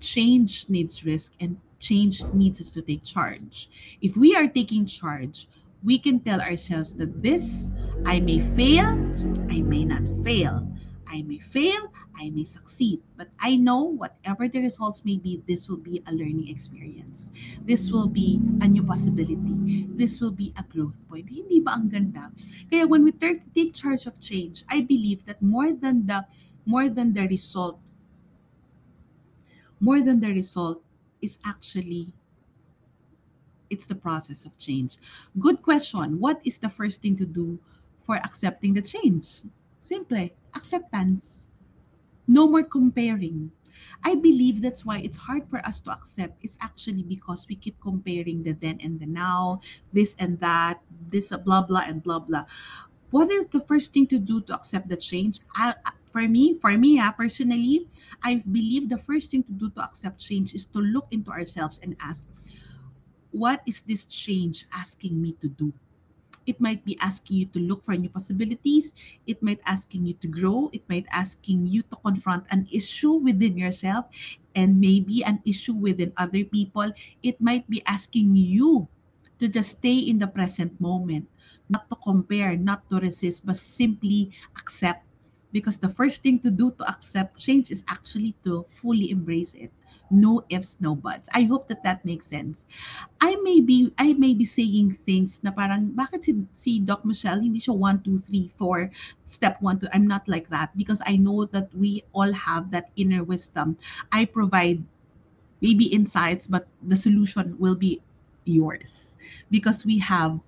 Change 0.00 0.68
needs 0.68 1.04
risk 1.04 1.32
and 1.40 1.60
change 1.80 2.24
needs 2.32 2.60
us 2.60 2.72
to 2.72 2.80
take 2.80 3.04
charge. 3.04 3.68
If 4.00 4.16
we 4.16 4.32
are 4.36 4.48
taking 4.48 4.84
charge, 4.84 5.44
we 5.84 6.00
can 6.00 6.20
tell 6.20 6.40
ourselves 6.40 6.96
that 7.00 7.20
this, 7.20 7.68
I 8.04 8.20
may 8.20 8.40
fail, 8.56 8.96
I 9.52 9.60
may 9.60 9.84
not 9.84 10.08
fail. 10.24 10.64
I 11.10 11.22
may 11.22 11.38
fail, 11.38 11.90
I 12.14 12.30
may 12.30 12.44
succeed, 12.44 13.02
but 13.16 13.26
I 13.40 13.56
know 13.56 13.82
whatever 13.82 14.46
the 14.46 14.60
results 14.62 15.04
may 15.04 15.18
be, 15.18 15.42
this 15.48 15.68
will 15.68 15.82
be 15.82 16.02
a 16.06 16.12
learning 16.14 16.46
experience. 16.46 17.30
This 17.66 17.90
will 17.90 18.06
be 18.06 18.38
a 18.62 18.68
new 18.68 18.84
possibility. 18.84 19.90
This 19.90 20.20
will 20.20 20.30
be 20.30 20.54
a 20.56 20.62
growth 20.62 20.94
point. 21.10 21.26
Hindi 21.28 21.58
ba 21.66 21.74
ang 21.74 21.90
ganda? 21.90 22.30
Kaya 22.70 22.86
when 22.86 23.02
we 23.02 23.10
take 23.10 23.42
charge 23.74 24.06
of 24.06 24.22
change, 24.22 24.62
I 24.70 24.86
believe 24.86 25.26
that 25.26 25.42
more 25.42 25.74
than 25.74 26.06
the 26.06 26.22
more 26.62 26.86
than 26.86 27.10
the 27.12 27.26
result, 27.26 27.82
more 29.82 29.98
than 29.98 30.22
the 30.22 30.30
result 30.30 30.78
is 31.18 31.42
actually 31.42 32.14
it's 33.70 33.86
the 33.86 33.98
process 33.98 34.44
of 34.46 34.58
change. 34.58 34.98
Good 35.38 35.62
question. 35.62 36.18
What 36.18 36.38
is 36.44 36.58
the 36.58 36.70
first 36.70 37.02
thing 37.02 37.16
to 37.18 37.26
do 37.26 37.58
for 38.06 38.16
accepting 38.16 38.74
the 38.74 38.82
change? 38.82 39.42
Simple 39.80 40.30
acceptance. 40.54 41.44
No 42.26 42.48
more 42.48 42.62
comparing. 42.62 43.50
I 44.04 44.14
believe 44.14 44.62
that's 44.62 44.84
why 44.84 44.98
it's 44.98 45.16
hard 45.16 45.48
for 45.48 45.58
us 45.66 45.80
to 45.80 45.90
accept. 45.90 46.38
It's 46.42 46.56
actually 46.60 47.02
because 47.02 47.46
we 47.48 47.56
keep 47.56 47.80
comparing 47.80 48.42
the 48.42 48.52
then 48.52 48.78
and 48.82 49.00
the 49.00 49.06
now, 49.06 49.60
this 49.92 50.14
and 50.18 50.38
that, 50.40 50.80
this 51.10 51.32
uh, 51.32 51.38
blah 51.38 51.62
blah 51.62 51.84
and 51.86 52.02
blah 52.02 52.20
blah. 52.20 52.44
What 53.10 53.30
is 53.30 53.46
the 53.50 53.60
first 53.60 53.92
thing 53.92 54.06
to 54.08 54.18
do 54.18 54.40
to 54.42 54.54
accept 54.54 54.88
the 54.88 54.96
change? 54.96 55.40
I, 55.54 55.74
uh, 55.84 55.90
for 56.12 56.22
me, 56.22 56.58
for 56.58 56.76
me, 56.76 56.96
yeah, 56.96 57.10
personally, 57.10 57.88
I 58.22 58.42
believe 58.50 58.88
the 58.88 58.98
first 58.98 59.30
thing 59.30 59.42
to 59.44 59.52
do 59.52 59.70
to 59.70 59.82
accept 59.82 60.20
change 60.20 60.54
is 60.54 60.66
to 60.66 60.78
look 60.78 61.08
into 61.10 61.30
ourselves 61.30 61.80
and 61.82 61.96
ask, 62.00 62.22
what 63.32 63.62
is 63.66 63.82
this 63.82 64.04
change 64.04 64.66
asking 64.72 65.20
me 65.20 65.32
to 65.40 65.48
do? 65.48 65.72
It 66.46 66.60
might 66.60 66.84
be 66.84 66.96
asking 67.00 67.36
you 67.38 67.46
to 67.46 67.58
look 67.60 67.84
for 67.84 67.96
new 67.96 68.08
possibilities. 68.08 68.92
It 69.26 69.42
might 69.42 69.60
asking 69.66 70.06
you 70.06 70.14
to 70.20 70.28
grow. 70.28 70.70
It 70.72 70.84
might 70.88 71.06
asking 71.10 71.66
you 71.68 71.82
to 71.88 71.96
confront 71.96 72.44
an 72.50 72.66
issue 72.72 73.12
within 73.14 73.56
yourself 73.58 74.06
and 74.54 74.80
maybe 74.80 75.24
an 75.24 75.40
issue 75.44 75.74
within 75.74 76.12
other 76.16 76.44
people. 76.44 76.92
It 77.22 77.40
might 77.40 77.68
be 77.70 77.82
asking 77.86 78.36
you 78.36 78.88
to 79.38 79.48
just 79.48 79.78
stay 79.78 79.98
in 79.98 80.18
the 80.18 80.26
present 80.28 80.80
moment, 80.80 81.28
not 81.68 81.88
to 81.90 81.96
compare, 81.96 82.56
not 82.56 82.88
to 82.90 82.98
resist, 83.00 83.46
but 83.46 83.56
simply 83.56 84.30
accept. 84.56 85.04
Because 85.52 85.78
the 85.78 85.88
first 85.88 86.22
thing 86.22 86.38
to 86.40 86.50
do 86.50 86.70
to 86.72 86.84
accept 86.88 87.38
change 87.38 87.70
is 87.70 87.82
actually 87.88 88.34
to 88.44 88.64
fully 88.68 89.10
embrace 89.10 89.54
it 89.54 89.72
no 90.10 90.44
ifs, 90.50 90.76
no 90.80 90.94
buts. 90.94 91.28
I 91.32 91.42
hope 91.42 91.68
that 91.68 91.82
that 91.84 92.04
makes 92.04 92.26
sense. 92.26 92.64
I 93.20 93.36
may 93.42 93.60
be, 93.60 93.92
I 93.98 94.12
may 94.14 94.34
be 94.34 94.44
saying 94.44 94.98
things 95.06 95.40
na 95.42 95.50
parang, 95.50 95.90
bakit 95.94 96.24
si, 96.24 96.34
si 96.54 96.80
Doc 96.80 97.04
Michelle, 97.04 97.40
hindi 97.40 97.60
siya 97.60 97.76
1, 97.76 98.02
2, 98.02 98.18
3, 98.18 98.50
4, 98.58 98.90
step 99.26 99.62
1, 99.62 99.80
2. 99.80 99.88
I'm 99.94 100.06
not 100.06 100.26
like 100.28 100.50
that 100.50 100.76
because 100.76 101.00
I 101.06 101.16
know 101.16 101.44
that 101.46 101.70
we 101.74 102.04
all 102.12 102.32
have 102.32 102.70
that 102.72 102.90
inner 102.96 103.22
wisdom. 103.24 103.76
I 104.12 104.24
provide 104.24 104.82
maybe 105.60 105.86
insights, 105.86 106.46
but 106.46 106.66
the 106.82 106.96
solution 106.96 107.56
will 107.58 107.76
be 107.76 108.00
yours 108.44 109.16
because 109.50 109.84
we 109.84 109.98
have 109.98 110.40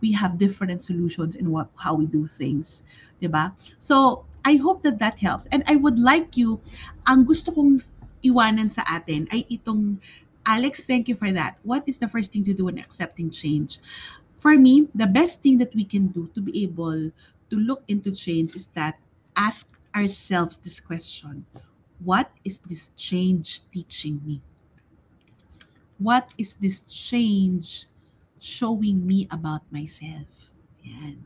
we 0.00 0.12
have 0.12 0.38
different 0.38 0.82
solutions 0.82 1.36
in 1.36 1.50
what 1.50 1.68
how 1.76 1.94
we 1.94 2.06
do 2.06 2.26
things, 2.26 2.84
diba? 3.22 3.52
So 3.78 4.24
I 4.44 4.56
hope 4.56 4.82
that 4.84 4.98
that 5.00 5.18
helps. 5.18 5.48
And 5.50 5.64
I 5.66 5.76
would 5.76 5.98
like 5.98 6.36
you, 6.36 6.60
ang 7.06 7.24
gusto 7.24 7.50
kong 7.50 7.80
iwanan 8.24 8.70
sa 8.70 8.82
atin 8.86 9.28
ay 9.32 9.44
itong, 9.50 9.98
Alex, 10.46 10.84
thank 10.84 11.08
you 11.08 11.16
for 11.16 11.32
that. 11.32 11.58
What 11.66 11.84
is 11.86 11.98
the 11.98 12.08
first 12.08 12.32
thing 12.32 12.44
to 12.44 12.54
do 12.54 12.66
when 12.66 12.78
accepting 12.78 13.30
change? 13.30 13.80
For 14.38 14.54
me, 14.56 14.86
the 14.94 15.10
best 15.10 15.42
thing 15.42 15.58
that 15.58 15.74
we 15.74 15.84
can 15.84 16.08
do 16.08 16.30
to 16.34 16.40
be 16.40 16.62
able 16.62 17.10
to 17.50 17.56
look 17.56 17.82
into 17.88 18.12
change 18.14 18.54
is 18.54 18.68
that 18.78 18.98
ask 19.34 19.66
ourselves 19.94 20.58
this 20.62 20.78
question 20.78 21.44
What 22.04 22.30
is 22.44 22.60
this 22.68 22.90
change 22.96 23.64
teaching 23.72 24.20
me? 24.24 24.40
What 25.98 26.28
is 26.36 26.54
this 26.60 26.84
change 26.84 27.88
showing 28.38 29.06
me 29.06 29.26
about 29.30 29.64
myself? 29.72 30.28
Yan. 30.84 31.24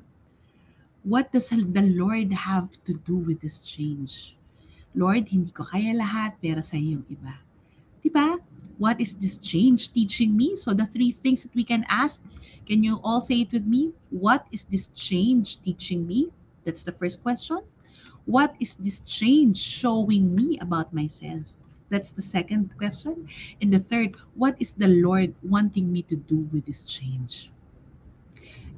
What 1.03 1.33
does 1.33 1.50
the 1.50 1.83
Lord 1.83 2.33
have 2.33 2.70
to 2.85 2.94
do 2.94 3.16
with 3.16 3.40
this 3.40 3.59
change? 3.59 4.37
Lord, 4.94 5.31
hindi 5.31 5.55
ko 5.55 5.62
kaya 5.62 5.94
lahat, 5.94 6.35
pero 6.42 6.59
sa 6.61 6.74
yung 6.74 7.07
iba. 7.07 7.38
Diba? 8.03 8.42
What 8.81 8.96
is 8.98 9.14
this 9.14 9.37
change 9.37 9.92
teaching 9.92 10.33
me? 10.35 10.57
So 10.57 10.72
the 10.72 10.88
three 10.88 11.12
things 11.12 11.44
that 11.44 11.55
we 11.55 11.62
can 11.62 11.85
ask, 11.92 12.18
can 12.64 12.83
you 12.83 12.98
all 13.05 13.20
say 13.20 13.44
it 13.44 13.53
with 13.53 13.68
me? 13.68 13.92
What 14.09 14.48
is 14.50 14.64
this 14.64 14.88
change 14.96 15.61
teaching 15.61 16.09
me? 16.09 16.33
That's 16.64 16.83
the 16.83 16.96
first 16.96 17.22
question. 17.22 17.61
What 18.24 18.57
is 18.59 18.74
this 18.81 19.05
change 19.05 19.61
showing 19.61 20.35
me 20.35 20.59
about 20.64 20.92
myself? 20.96 21.44
That's 21.90 22.11
the 22.11 22.22
second 22.22 22.72
question. 22.79 23.29
And 23.61 23.68
the 23.68 23.81
third, 23.85 24.16
what 24.35 24.57
is 24.59 24.72
the 24.72 24.88
Lord 24.88 25.35
wanting 25.42 25.92
me 25.92 26.03
to 26.09 26.16
do 26.16 26.48
with 26.50 26.64
this 26.64 26.88
change? 26.88 27.53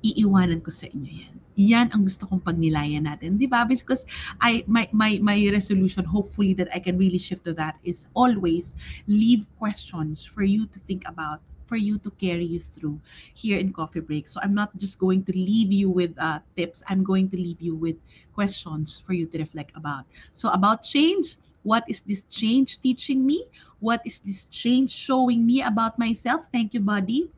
Iiwanan 0.03 0.61
ko 0.67 0.71
sa 0.75 0.91
inyo 0.91 1.11
yan. 1.27 1.35
Yan 1.55 1.87
ang 1.95 2.03
gusto 2.03 2.27
kong 2.27 2.43
pagnilayan 2.43 3.07
natin. 3.07 3.39
Di 3.39 3.47
ba? 3.47 3.63
Because 3.63 4.03
I, 4.43 4.67
my, 4.67 4.89
my, 4.91 5.23
my 5.23 5.39
resolution, 5.53 6.03
hopefully 6.03 6.55
that 6.59 6.69
I 6.75 6.81
can 6.83 6.99
really 6.99 7.21
shift 7.21 7.45
to 7.47 7.55
that, 7.55 7.79
is 7.87 8.11
always 8.19 8.75
leave 9.07 9.47
questions 9.61 10.25
for 10.25 10.43
you 10.43 10.67
to 10.67 10.79
think 10.81 11.07
about 11.07 11.45
for 11.73 11.81
you 11.81 11.97
to 11.97 12.11
carry 12.21 12.45
you 12.45 12.61
through 12.61 13.01
here 13.33 13.57
in 13.57 13.73
Coffee 13.73 14.05
Break. 14.05 14.29
So 14.29 14.41
I'm 14.45 14.53
not 14.53 14.77
just 14.77 14.99
going 15.01 15.25
to 15.25 15.33
leave 15.33 15.73
you 15.73 15.89
with 15.89 16.13
uh, 16.21 16.41
tips. 16.55 16.83
I'm 16.85 17.03
going 17.03 17.31
to 17.31 17.39
leave 17.41 17.65
you 17.65 17.75
with 17.75 17.97
questions 18.37 19.01
for 19.01 19.17
you 19.17 19.25
to 19.33 19.39
reflect 19.39 19.73
about. 19.75 20.05
So 20.33 20.51
about 20.51 20.83
change, 20.85 21.41
what 21.63 21.89
is 21.89 22.03
this 22.05 22.29
change 22.29 22.83
teaching 22.83 23.25
me? 23.25 23.49
What 23.81 24.05
is 24.05 24.21
this 24.21 24.45
change 24.53 24.91
showing 24.91 25.47
me 25.47 25.63
about 25.63 25.99
myself? 25.99 26.45
Thank 26.53 26.75
you, 26.75 26.81
buddy. 26.81 27.33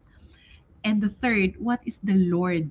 And 0.85 1.01
the 1.01 1.09
third, 1.09 1.57
what 1.57 1.81
is 1.89 1.97
the 2.05 2.15
Lord 2.29 2.69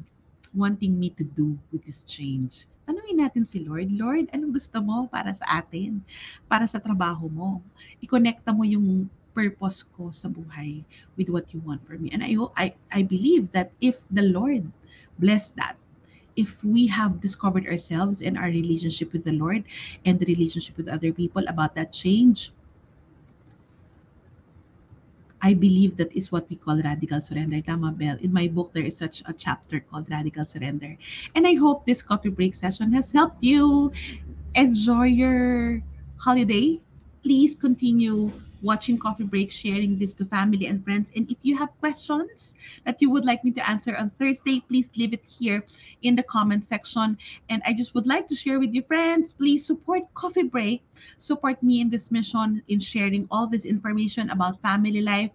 wanting 0.53 1.01
me 1.01 1.09
to 1.17 1.25
do 1.25 1.57
with 1.73 1.81
this 1.83 2.05
change? 2.05 2.69
Tanungin 2.85 3.25
natin 3.25 3.49
si 3.49 3.65
Lord, 3.65 3.89
Lord, 3.89 4.29
anong 4.29 4.53
gusto 4.53 4.77
mo 4.85 5.09
para 5.09 5.33
sa 5.33 5.65
atin? 5.65 6.05
Para 6.45 6.69
sa 6.69 6.77
trabaho 6.77 7.25
mo? 7.25 7.57
I-connecta 8.05 8.53
mo 8.53 8.61
yung 8.61 9.09
purpose 9.33 9.81
ko 9.81 10.13
sa 10.13 10.29
buhay 10.29 10.85
with 11.17 11.33
what 11.33 11.49
you 11.57 11.59
want 11.65 11.81
for 11.89 11.97
me. 11.97 12.13
And 12.13 12.21
I, 12.21 12.37
I, 12.53 12.65
I 12.93 13.01
believe 13.01 13.49
that 13.57 13.73
if 13.81 13.97
the 14.13 14.29
Lord 14.29 14.69
bless 15.17 15.49
that, 15.57 15.73
if 16.37 16.61
we 16.61 16.85
have 16.87 17.21
discovered 17.21 17.65
ourselves 17.65 18.21
and 18.21 18.37
our 18.37 18.49
relationship 18.49 19.13
with 19.13 19.25
the 19.25 19.33
Lord 19.33 19.65
and 20.05 20.17
the 20.17 20.29
relationship 20.29 20.77
with 20.77 20.89
other 20.89 21.09
people 21.09 21.45
about 21.49 21.73
that 21.75 21.93
change, 21.93 22.53
I 25.43 25.53
believe 25.53 25.97
that 25.97 26.15
is 26.15 26.31
what 26.31 26.49
we 26.49 26.55
call 26.55 26.79
radical 26.79 27.21
surrender. 27.21 27.59
Tama, 27.59 27.91
Bell. 27.91 28.15
In 28.21 28.31
my 28.31 28.47
book, 28.47 28.71
there 28.71 28.87
is 28.87 28.95
such 28.95 29.21
a 29.25 29.33
chapter 29.33 29.81
called 29.81 30.09
Radical 30.09 30.45
Surrender. 30.45 30.95
And 31.35 31.45
I 31.45 31.55
hope 31.55 31.85
this 31.85 32.01
coffee 32.01 32.29
break 32.31 32.55
session 32.55 32.93
has 32.93 33.11
helped 33.11 33.43
you 33.43 33.91
enjoy 34.55 35.11
your 35.11 35.83
holiday. 36.15 36.79
Please 37.23 37.55
continue 37.55 38.31
watching 38.63 38.97
Coffee 38.97 39.25
Break, 39.25 39.51
sharing 39.51 39.99
this 39.99 40.13
to 40.15 40.25
family 40.25 40.65
and 40.67 40.83
friends. 40.83 41.11
And 41.15 41.29
if 41.29 41.37
you 41.43 41.55
have 41.57 41.69
questions 41.79 42.55
that 42.85 43.01
you 43.01 43.09
would 43.11 43.25
like 43.25 43.43
me 43.43 43.51
to 43.51 43.69
answer 43.69 43.95
on 43.95 44.09
Thursday, 44.11 44.61
please 44.61 44.89
leave 44.95 45.13
it 45.13 45.25
here 45.25 45.63
in 46.01 46.15
the 46.15 46.23
comment 46.23 46.65
section. 46.65 47.17
And 47.49 47.61
I 47.65 47.73
just 47.73 47.93
would 47.93 48.07
like 48.07 48.27
to 48.29 48.35
share 48.35 48.59
with 48.59 48.73
your 48.73 48.85
friends, 48.85 49.33
please 49.33 49.65
support 49.65 50.03
Coffee 50.15 50.43
Break. 50.43 50.81
Support 51.17 51.61
me 51.61 51.81
in 51.81 51.89
this 51.89 52.09
mission 52.09 52.63
in 52.67 52.79
sharing 52.79 53.27
all 53.29 53.47
this 53.47 53.65
information 53.65 54.29
about 54.29 54.61
family 54.61 55.01
life, 55.01 55.31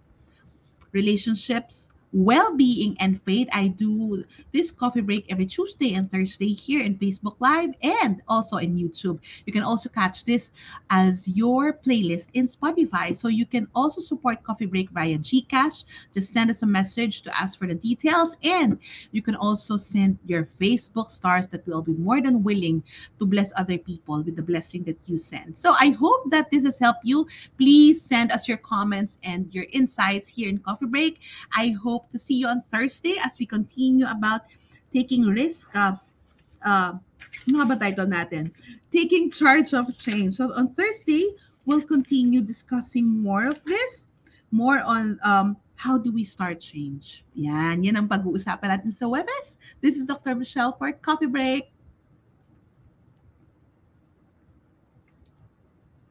relationships, 0.93 1.91
well-being 2.13 2.97
and 3.01 3.21
faith. 3.23 3.49
I 3.53 3.69
do 3.69 4.25
this 4.53 4.71
coffee 4.71 5.01
break 5.01 5.27
every 5.31 5.47
Tuesday 5.47 5.95
and 5.95 6.11
Thursday 6.11 6.49
here 6.49 6.83
in 6.83 6.97
Facebook 6.97 7.37
Live 7.39 7.75
and 7.83 8.23
also 8.29 8.57
in 8.57 8.77
YouTube. 8.77 9.19
You 9.47 9.53
can 9.53 9.63
also 9.63 9.89
catch 9.89 10.25
this 10.25 10.51
as 10.91 11.29
your 11.29 11.73
playlist 11.73 12.29
in 12.35 12.47
Spotify. 12.47 13.15
So 13.15 13.29
you 13.29 13.47
can 13.47 13.69
also 13.75 14.01
support 14.01 14.43
Coffee 14.43 14.67
Break 14.67 14.91
via 14.91 15.19
GCash. 15.19 15.85
Just 16.15 16.33
send 16.33 16.51
us 16.51 16.63
a 16.63 16.67
message 16.67 17.23
to 17.23 17.41
ask 17.41 17.59
for 17.59 17.67
the 17.67 17.75
details 17.75 18.37
and 18.43 18.79
you 19.13 19.23
can 19.23 19.35
also 19.35 19.77
send 19.77 20.19
your 20.27 20.49
Facebook 20.61 21.11
stars 21.11 21.49
that 21.49 21.67
will 21.67 21.83
be 21.83 21.93
more 21.93 22.21
than 22.21 22.43
willing 22.43 22.83
to 23.19 23.27
bless 23.27 23.53
other 23.57 23.79
people 23.79 24.23
with 24.23 24.37
the 24.37 24.43
blessing 24.43 24.83
that 24.85 24.99
you 25.07 25.19
send. 25.19 25.57
So 25.57 25.75
I 25.79 25.91
hope 25.91 26.31
that 26.31 26.51
this 26.51 26.65
has 26.65 26.79
helped 26.79 27.05
you. 27.05 27.27
Please 27.59 28.01
send 28.01 28.33
us 28.33 28.49
your 28.49 28.59
comments 28.59 29.19
and 29.23 29.53
your 29.55 29.67
insights 29.73 30.29
here 30.31 30.49
in 30.49 30.59
Coffee 30.59 30.87
Break. 30.87 31.21
I 31.55 31.71
hope 31.71 31.98
hope 31.99 32.07
to 32.15 32.19
see 32.19 32.39
you 32.39 32.47
on 32.47 32.63
Thursday 32.71 33.19
as 33.27 33.43
we 33.43 33.47
continue 33.47 34.07
about 34.07 34.47
taking 34.95 35.27
risk. 35.27 35.67
Uh, 35.75 35.99
uh, 36.63 36.95
ano 37.51 37.67
ba 37.67 37.75
title 37.75 38.07
natin? 38.07 38.55
Taking 38.95 39.35
charge 39.35 39.75
of 39.75 39.91
change. 39.99 40.39
So 40.39 40.55
on 40.55 40.79
Thursday, 40.79 41.35
we'll 41.67 41.83
continue 41.83 42.39
discussing 42.39 43.03
more 43.03 43.51
of 43.51 43.59
this, 43.67 44.07
more 44.55 44.79
on 44.79 45.19
um, 45.27 45.59
how 45.75 45.99
do 45.99 46.15
we 46.15 46.23
start 46.23 46.63
change. 46.63 47.27
Yan, 47.35 47.83
yan 47.83 47.99
ang 47.99 48.07
pag-uusapan 48.07 48.79
natin 48.79 48.95
sa 48.95 49.11
Webes. 49.11 49.59
This 49.83 49.99
is 49.99 50.07
Dr. 50.07 50.39
Michelle 50.39 50.79
for 50.79 50.95
Coffee 50.95 51.27
Break. 51.27 51.75